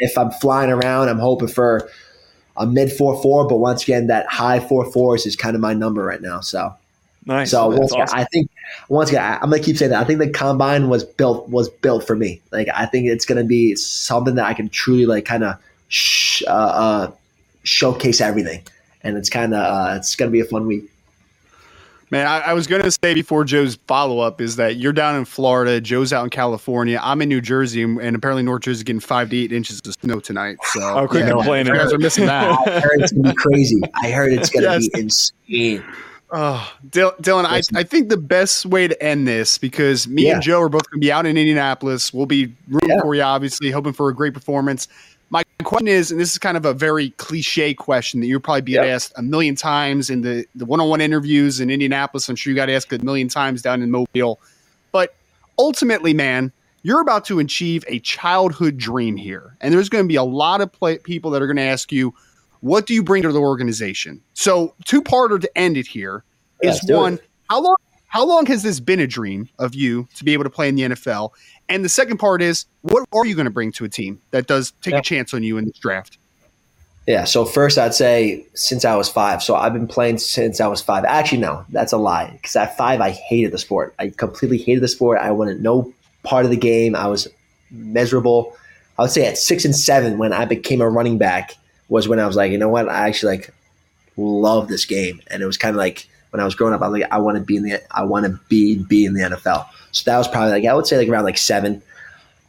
if, 0.00 0.10
if 0.10 0.18
I'm 0.18 0.30
flying 0.32 0.70
around, 0.70 1.08
I'm 1.08 1.18
hoping 1.18 1.48
for 1.48 1.88
a 2.56 2.66
mid 2.66 2.92
four 2.92 3.20
four. 3.22 3.46
But 3.48 3.56
once 3.58 3.82
again, 3.82 4.06
that 4.08 4.26
high 4.26 4.60
four 4.60 4.84
fours 4.90 5.26
is 5.26 5.36
kind 5.36 5.54
of 5.54 5.60
my 5.60 5.74
number 5.74 6.04
right 6.04 6.20
now. 6.20 6.40
So. 6.40 6.74
Nice. 7.26 7.52
So 7.52 7.68
once 7.68 7.90
again, 7.92 8.02
awesome. 8.02 8.18
I 8.18 8.24
think 8.24 8.50
once 8.90 9.08
again, 9.08 9.22
I- 9.22 9.36
I'm 9.36 9.48
gonna 9.48 9.58
keep 9.62 9.78
saying 9.78 9.92
that. 9.92 10.00
I 10.02 10.04
think 10.04 10.18
the 10.18 10.28
combine 10.28 10.90
was 10.90 11.04
built 11.04 11.48
was 11.48 11.70
built 11.70 12.06
for 12.06 12.14
me. 12.14 12.42
Like 12.52 12.68
I 12.74 12.84
think 12.84 13.06
it's 13.06 13.24
gonna 13.24 13.44
be 13.44 13.74
something 13.76 14.34
that 14.34 14.44
I 14.44 14.52
can 14.52 14.68
truly 14.68 15.06
like 15.06 15.24
kind 15.24 15.42
of 15.42 15.56
sh- 15.88 16.42
uh, 16.46 16.50
uh, 16.50 17.10
showcase 17.62 18.20
everything, 18.20 18.62
and 19.02 19.16
it's 19.16 19.30
kind 19.30 19.54
of 19.54 19.60
uh, 19.60 19.94
it's 19.96 20.14
gonna 20.16 20.30
be 20.32 20.40
a 20.40 20.44
fun 20.44 20.66
week. 20.66 20.84
Man, 22.14 22.26
I, 22.28 22.40
I 22.40 22.52
was 22.52 22.66
going 22.68 22.82
to 22.82 22.90
say 22.90 23.12
before 23.12 23.44
Joe's 23.44 23.74
follow 23.88 24.20
up 24.20 24.40
is 24.40 24.54
that 24.56 24.76
you're 24.76 24.92
down 24.92 25.16
in 25.16 25.24
Florida, 25.24 25.80
Joe's 25.80 26.12
out 26.12 26.22
in 26.24 26.30
California, 26.30 27.00
I'm 27.02 27.20
in 27.22 27.28
New 27.28 27.40
Jersey, 27.40 27.82
and, 27.82 28.00
and 28.00 28.14
apparently 28.14 28.42
North 28.44 28.62
Jersey 28.62 28.78
is 28.78 28.82
getting 28.84 29.00
five 29.00 29.30
to 29.30 29.36
eight 29.36 29.52
inches 29.52 29.80
of 29.84 29.92
snow 29.94 30.20
tonight. 30.20 30.56
So 30.72 30.80
Oh, 30.80 31.08
quit 31.08 31.24
yeah, 31.24 31.30
complaining. 31.32 31.74
You 31.74 31.80
guys 31.80 31.92
are 31.92 31.98
missing 31.98 32.26
that. 32.26 32.56
I 32.68 32.80
heard 32.80 33.00
it's 33.02 33.10
gonna 33.12 33.30
be 33.30 33.34
crazy. 33.34 33.80
I 34.02 34.10
heard 34.12 34.32
it's 34.32 34.48
gonna 34.48 34.66
Yes. 34.66 34.88
be 34.90 35.00
insane. 35.00 35.84
Oh, 36.36 36.72
Dil- 36.90 37.14
Dylan, 37.20 37.44
I, 37.44 37.62
I 37.78 37.82
think 37.84 38.08
the 38.08 38.16
best 38.16 38.64
way 38.66 38.88
to 38.88 39.00
end 39.02 39.26
this 39.28 39.58
because 39.58 40.08
me 40.08 40.26
Yeah. 40.26 40.34
and 40.34 40.42
Joe 40.42 40.60
are 40.62 40.68
both 40.68 40.88
going 40.90 41.00
to 41.00 41.04
be 41.04 41.12
out 41.12 41.26
in 41.26 41.36
Indianapolis. 41.36 42.12
We'll 42.12 42.26
be 42.26 42.52
rooting 42.68 42.90
Yeah. 42.90 43.00
for 43.02 43.14
you, 43.14 43.22
obviously, 43.22 43.70
hoping 43.70 43.92
for 43.92 44.08
a 44.08 44.14
great 44.14 44.34
performance. 44.34 44.88
My 45.34 45.42
question 45.64 45.88
is, 45.88 46.12
and 46.12 46.20
this 46.20 46.30
is 46.30 46.38
kind 46.38 46.56
of 46.56 46.64
a 46.64 46.72
very 46.72 47.10
cliche 47.10 47.74
question 47.74 48.20
that 48.20 48.26
you'll 48.28 48.38
probably 48.38 48.60
be 48.60 48.72
Yep. 48.74 48.86
asked 48.86 49.12
a 49.16 49.22
million 49.22 49.56
times 49.56 50.08
in 50.08 50.20
the, 50.20 50.46
the 50.54 50.64
one-on-one 50.64 51.00
interviews 51.00 51.58
in 51.58 51.70
Indianapolis. 51.70 52.28
I'm 52.28 52.36
sure 52.36 52.52
you 52.52 52.54
got 52.56 52.70
asked 52.70 52.92
a 52.92 53.04
million 53.04 53.26
times 53.26 53.60
down 53.60 53.82
in 53.82 53.90
Mobile. 53.90 54.38
But 54.92 55.16
ultimately, 55.58 56.14
man, 56.14 56.52
you're 56.84 57.00
about 57.00 57.24
to 57.24 57.40
achieve 57.40 57.84
a 57.88 57.98
childhood 57.98 58.78
dream 58.78 59.16
here. 59.16 59.56
And 59.60 59.74
there's 59.74 59.88
going 59.88 60.04
to 60.04 60.08
be 60.08 60.14
a 60.14 60.22
lot 60.22 60.60
of 60.60 60.70
play- 60.70 60.98
people 60.98 61.32
that 61.32 61.42
are 61.42 61.48
going 61.48 61.56
to 61.56 61.62
ask 61.62 61.90
you, 61.90 62.14
what 62.60 62.86
do 62.86 62.94
you 62.94 63.02
bring 63.02 63.22
to 63.24 63.32
the 63.32 63.40
organization? 63.40 64.22
So, 64.34 64.76
two-parter 64.84 65.40
to 65.40 65.58
end 65.58 65.76
it 65.76 65.88
here 65.88 66.22
is 66.62 66.74
Let's 66.76 66.86
do 66.86 66.94
it. 66.94 66.98
one, 66.98 67.18
how 67.50 67.60
long 67.60 67.74
how 68.14 68.24
long 68.24 68.46
has 68.46 68.62
this 68.62 68.78
been 68.78 69.00
a 69.00 69.08
dream 69.08 69.48
of 69.58 69.74
you 69.74 70.06
to 70.14 70.22
be 70.22 70.34
able 70.34 70.44
to 70.44 70.50
play 70.50 70.68
in 70.68 70.76
the 70.76 70.82
NFL? 70.82 71.32
And 71.68 71.84
the 71.84 71.88
second 71.88 72.18
part 72.18 72.42
is, 72.42 72.64
what 72.82 73.04
are 73.12 73.26
you 73.26 73.34
going 73.34 73.46
to 73.46 73.50
bring 73.50 73.72
to 73.72 73.84
a 73.84 73.88
team 73.88 74.20
that 74.30 74.46
does 74.46 74.72
take 74.82 74.92
Yeah. 74.92 74.98
a 75.00 75.02
chance 75.02 75.34
on 75.34 75.42
you 75.42 75.58
in 75.58 75.64
this 75.64 75.76
draft? 75.78 76.16
Yeah. 77.08 77.24
So 77.24 77.44
first, 77.44 77.76
I'd 77.76 77.92
say 77.92 78.46
since 78.54 78.84
I 78.84 78.94
was 78.94 79.08
five. 79.08 79.42
So 79.42 79.56
I've 79.56 79.72
been 79.72 79.88
playing 79.88 80.18
since 80.18 80.60
I 80.60 80.68
was 80.68 80.80
five. 80.80 81.04
Actually, 81.04 81.38
no, 81.38 81.64
that's 81.70 81.92
a 81.92 81.96
lie. 81.96 82.30
Because 82.30 82.54
at 82.54 82.76
five, 82.76 83.00
I 83.00 83.10
hated 83.10 83.50
the 83.50 83.58
sport. 83.58 83.96
I 83.98 84.10
completely 84.10 84.58
hated 84.58 84.84
the 84.84 84.88
sport. 84.88 85.18
I 85.18 85.32
wanted 85.32 85.60
no 85.60 85.92
part 86.22 86.44
of 86.44 86.52
the 86.52 86.56
game. 86.56 86.94
I 86.94 87.08
was 87.08 87.26
miserable. 87.72 88.56
I 88.96 89.02
would 89.02 89.10
say 89.10 89.26
at 89.26 89.38
six 89.38 89.64
and 89.64 89.74
seven, 89.74 90.18
when 90.18 90.32
I 90.32 90.44
became 90.44 90.80
a 90.80 90.88
running 90.88 91.18
back, 91.18 91.56
was 91.88 92.06
when 92.06 92.20
I 92.20 92.28
was 92.28 92.36
like, 92.36 92.52
you 92.52 92.58
know 92.58 92.68
what? 92.68 92.88
I 92.88 93.08
actually 93.08 93.38
like 93.38 93.52
love 94.16 94.68
this 94.68 94.84
game. 94.84 95.20
And 95.26 95.42
it 95.42 95.46
was 95.46 95.58
kind 95.58 95.74
of 95.74 95.78
like 95.78 96.06
when 96.34 96.40
I 96.40 96.44
was 96.44 96.56
growing 96.56 96.74
up, 96.74 96.82
I 96.82 96.88
was 96.88 97.00
like, 97.00 97.12
I 97.12 97.18
want 97.18 97.38
to 97.38 97.44
be 97.44 97.54
in 97.56 97.62
the, 97.62 97.80
I 97.96 98.02
want 98.02 98.26
to 98.26 98.40
be 98.48 98.74
be 98.74 99.04
in 99.04 99.14
the 99.14 99.20
NFL. 99.20 99.68
So 99.92 100.10
that 100.10 100.18
was 100.18 100.26
probably 100.26 100.50
like 100.50 100.64
I 100.64 100.74
would 100.74 100.84
say 100.84 100.96
like 100.96 101.08
around 101.08 101.22
like 101.22 101.38
seven. 101.38 101.80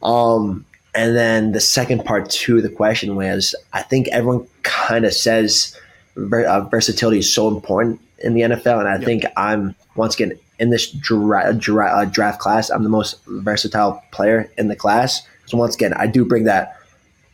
Um, 0.02 0.64
and 0.96 1.14
then 1.14 1.52
the 1.52 1.60
second 1.60 2.04
part 2.04 2.28
to 2.30 2.60
the 2.60 2.68
question 2.68 3.14
was, 3.14 3.54
I 3.74 3.82
think 3.82 4.08
everyone 4.08 4.44
kind 4.64 5.04
of 5.04 5.14
says 5.14 5.78
ver- 6.16 6.46
uh, 6.46 6.62
versatility 6.62 7.20
is 7.20 7.32
so 7.32 7.46
important 7.46 8.00
in 8.24 8.34
the 8.34 8.40
NFL, 8.40 8.80
and 8.80 8.88
I 8.88 8.96
Yep. 8.96 9.04
think 9.04 9.24
I'm 9.36 9.76
once 9.94 10.16
again 10.16 10.32
in 10.58 10.70
this 10.70 10.90
dra- 10.90 11.54
dra- 11.54 12.00
uh, 12.00 12.04
draft 12.06 12.40
class. 12.40 12.70
I'm 12.70 12.82
the 12.82 12.88
most 12.88 13.24
versatile 13.28 14.02
player 14.10 14.50
in 14.58 14.66
the 14.66 14.74
class. 14.74 15.22
So 15.44 15.56
once 15.58 15.76
again, 15.76 15.92
I 15.94 16.08
do 16.08 16.24
bring 16.24 16.42
that 16.42 16.76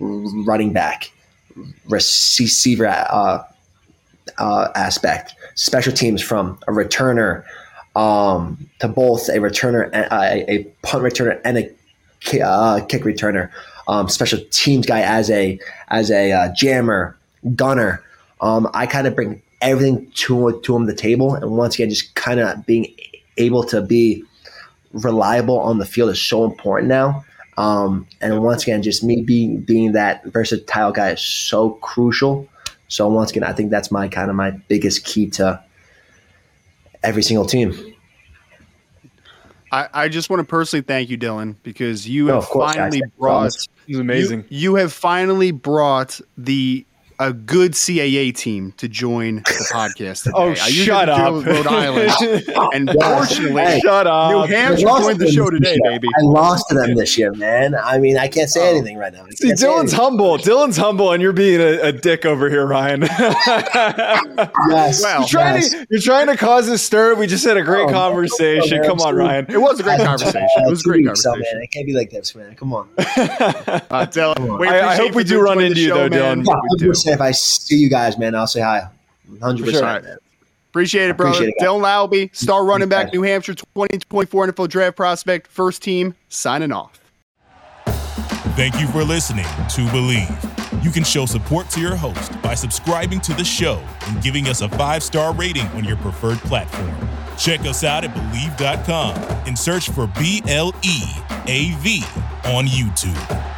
running 0.01 0.75
back, 0.75 1.11
receiver 1.89 2.89
uh, 2.89 3.43
uh, 4.39 4.69
aspect, 4.75 5.35
special 5.55 5.93
teams 5.93 6.23
from 6.23 6.59
a 6.69 6.73
returner 6.73 7.45
um, 7.95 8.69
to 8.81 8.89
both 8.89 9.29
a 9.29 9.37
returner, 9.37 9.91
and, 9.93 10.07
uh, 10.11 10.45
a, 10.49 10.65
punt 10.83 11.05
returner, 11.05 11.41
and 11.45 11.59
a 11.59 11.71
ki- 12.21 12.41
uh, 12.41 12.85
kick 12.87 13.03
returner, 13.03 13.51
um, 13.89 14.09
special 14.09 14.39
teams 14.51 14.87
guy 14.87 15.01
as 15.01 15.31
a 15.31 15.59
as 15.89 16.11
a 16.11 16.33
uh, 16.33 16.49
jammer, 16.55 17.17
gunner. 17.55 18.03
Um, 18.41 18.69
I 18.75 18.87
kind 18.87 19.07
of 19.07 19.15
bring 19.15 19.43
everything 19.61 20.11
to 20.13 20.61
to 20.61 20.77
him 20.77 20.87
the 20.87 20.95
table, 20.95 21.35
and 21.35 21.51
once 21.51 21.75
again, 21.75 21.91
just 21.91 22.15
kind 22.15 22.41
of 22.41 22.65
being 22.67 22.95
able 23.37 23.65
to 23.65 23.83
be 23.83 24.25
reliable 24.93 25.59
on 25.59 25.79
the 25.79 25.87
field 25.87 26.11
is 26.11 26.21
so 26.21 26.45
important 26.45 26.89
now. 26.89 27.25
Um, 27.59 28.07
and 28.21 28.43
once 28.43 28.63
again, 28.63 28.83
just 28.83 29.05
me 29.05 29.23
being 29.23 29.61
being 29.61 29.93
that 29.93 30.25
versatile 30.25 30.93
guy 30.93 31.11
is 31.11 31.21
so 31.21 31.71
crucial. 31.71 32.49
So 32.93 33.09
once 33.09 33.31
again, 33.31 33.43
I 33.43 33.55
think 33.55 33.71
that's 33.71 33.91
my 33.91 34.07
kind 34.07 34.29
of 34.29 34.37
my 34.37 34.51
biggest 34.51 35.07
key 35.07 35.31
to 35.31 35.65
every 37.03 37.23
single 37.23 37.47
team. 37.47 37.73
I, 39.73 39.89
I 39.95 40.09
just 40.09 40.29
want 40.29 40.41
to 40.41 40.45
personally 40.45 40.83
thank 40.83 41.09
you, 41.09 41.17
Dylan, 41.17 41.57
because 41.63 42.07
you 42.07 42.27
No, 42.27 42.35
have 42.35 42.45
course, 42.45 42.75
finally 42.75 43.01
Thank 43.01 43.13
you, 43.15 43.19
brought 43.19 43.39
promise. 43.39 43.67
It 43.89 43.93
was 43.93 44.01
amazing. 44.01 44.45
You, 44.51 44.59
you 44.59 44.75
have 44.75 44.93
finally 44.93 45.53
brought 45.53 46.21
the 46.37 46.85
a 47.19 47.33
good 47.33 47.73
CAA 47.73 48.35
team 48.35 48.73
to 48.79 48.89
join 48.89 49.37
the 49.37 49.69
podcast 49.73 50.23
today. 50.25 50.33
Oh, 50.37 50.51
I 50.51 50.55
shut 50.55 51.09
up. 51.09 51.45
Rhode 51.45 51.67
Island, 51.67 52.13
and 52.75 52.91
fortunately, 52.91 53.63
Hey, 53.63 53.81
Shut 53.81 54.07
up. 54.07 54.31
New 54.49 54.55
Hampshire 54.55 54.87
lost 54.87 55.05
joined 55.05 55.19
the 55.21 55.31
show 55.31 55.51
today, 55.51 55.71
year. 55.83 55.93
baby. 55.93 56.09
I 56.19 56.23
lost 56.23 56.67
to 56.71 56.75
them 56.75 56.95
this 56.95 57.17
year, 57.19 57.33
man. 57.35 57.75
I 57.75 57.99
mean, 57.99 58.17
I 58.17 58.29
can't 58.29 58.49
say 58.51 58.61
Oh. 58.69 58.77
anything 58.77 58.97
right 58.99 59.13
now. 59.13 59.25
See, 59.37 59.53
Dylan's 59.53 59.93
humble. 59.93 60.39
Dylan's 60.39 60.77
humble, 60.77 61.13
and 61.13 61.23
you're 61.23 61.33
being 61.33 61.61
a, 61.61 61.81
a 61.89 61.93
dick 61.93 62.25
over 62.25 62.49
here, 62.51 62.67
Ryan. 62.67 63.03
Yes, 64.71 65.03
Well, 65.03 65.21
you're 65.21 65.29
trying 65.29 65.55
yes. 65.63 65.71
to 65.71 65.87
you're 65.91 66.01
trying 66.01 66.27
to 66.29 66.37
cause 66.37 66.69
a 66.69 66.79
stir. 66.79 67.15
We 67.15 67.27
just 67.27 67.45
had 67.45 67.57
a 67.57 67.63
great 67.63 67.89
Oh, 67.89 67.93
conversation. 67.93 68.81
no, 68.81 68.89
Come 68.89 69.01
on. 69.01 69.15
Ryan. 69.17 69.47
it 69.49 69.59
was 69.61 69.81
a 69.81 69.83
great 69.83 70.01
Uh, 70.01 70.05
conversation. 70.07 70.49
It 70.57 70.71
was 70.71 70.81
a 70.81 70.83
two 70.85 70.91
great 70.91 71.07
weeks, 71.07 71.23
so, 71.23 71.31
conversation. 71.31 71.59
man. 71.59 71.65
It 71.65 71.71
can't 71.73 71.87
be 71.87 71.93
like 71.93 72.11
this, 72.11 72.35
man. 72.35 72.55
Come 72.55 72.73
on. 72.73 72.89
Uh, 72.99 74.07
Dylan, 74.07 74.59
we 74.59 74.69
I- 74.69 74.93
I 74.93 74.97
hope 74.97 75.15
we 75.15 75.25
do 75.25 75.41
run 75.41 75.61
into 75.61 75.81
you, 75.81 75.89
though. 75.95 76.09
Dylan. 76.09 76.39
We 76.47 76.79
do. 76.79 76.95
100%. 77.05 77.15
If 77.15 77.21
I 77.21 77.31
see 77.31 77.77
you 77.77 77.89
guys, 77.89 78.19
man, 78.19 78.35
I'll 78.35 78.47
say 78.47 78.61
hi. 78.61 78.89
100%. 79.31 79.71
Sure. 79.71 79.83
man. 79.83 80.17
Appreciate 80.71 81.11
it, 81.11 81.17
brother. 81.19 81.33
Appreciate 81.35 81.49
it, 81.51 81.55
guys. 81.61 81.69
Dylan 81.69 81.83
Laube, 81.83 82.35
star 82.35 82.65
running 82.65 82.89
back, 82.89 83.13
New 83.13 83.23
Hampshire 83.23 83.55
2024 83.55 84.49
NFL 84.49 84.69
Draft 84.69 84.97
Prospect, 84.97 85.47
first 85.47 85.83
team, 85.83 86.15
signing 86.31 86.73
off. 86.73 86.99
Thank 88.55 88.81
you 88.81 88.87
for 88.89 89.05
listening 89.05 89.45
to 89.45 89.81
Bleav. 89.93 90.85
You 90.85 90.91
can 90.91 91.05
show 91.05 91.27
support 91.27 91.69
to 91.71 91.81
your 91.81 91.95
host 91.95 92.41
by 92.43 92.55
subscribing 92.55 93.21
to 93.21 93.35
the 93.35 93.45
show 93.45 93.83
and 94.07 94.23
giving 94.23 94.49
us 94.49 94.63
a 94.63 94.69
five 94.71 95.03
star 95.03 95.35
rating 95.35 95.67
on 95.69 95.85
your 95.85 95.97
preferred 95.99 96.39
platform. 96.39 96.95
Check 97.39 97.61
us 97.61 97.85
out 97.85 98.05
at 98.05 98.15
Bleav.com 98.15 99.17
and 99.47 99.59
search 99.59 99.91
for 99.91 100.07
B 100.19 100.43
L 100.49 100.75
E 100.83 101.03
A 101.47 101.75
V 101.81 102.03
on 102.45 102.67
YouTube. 102.67 103.52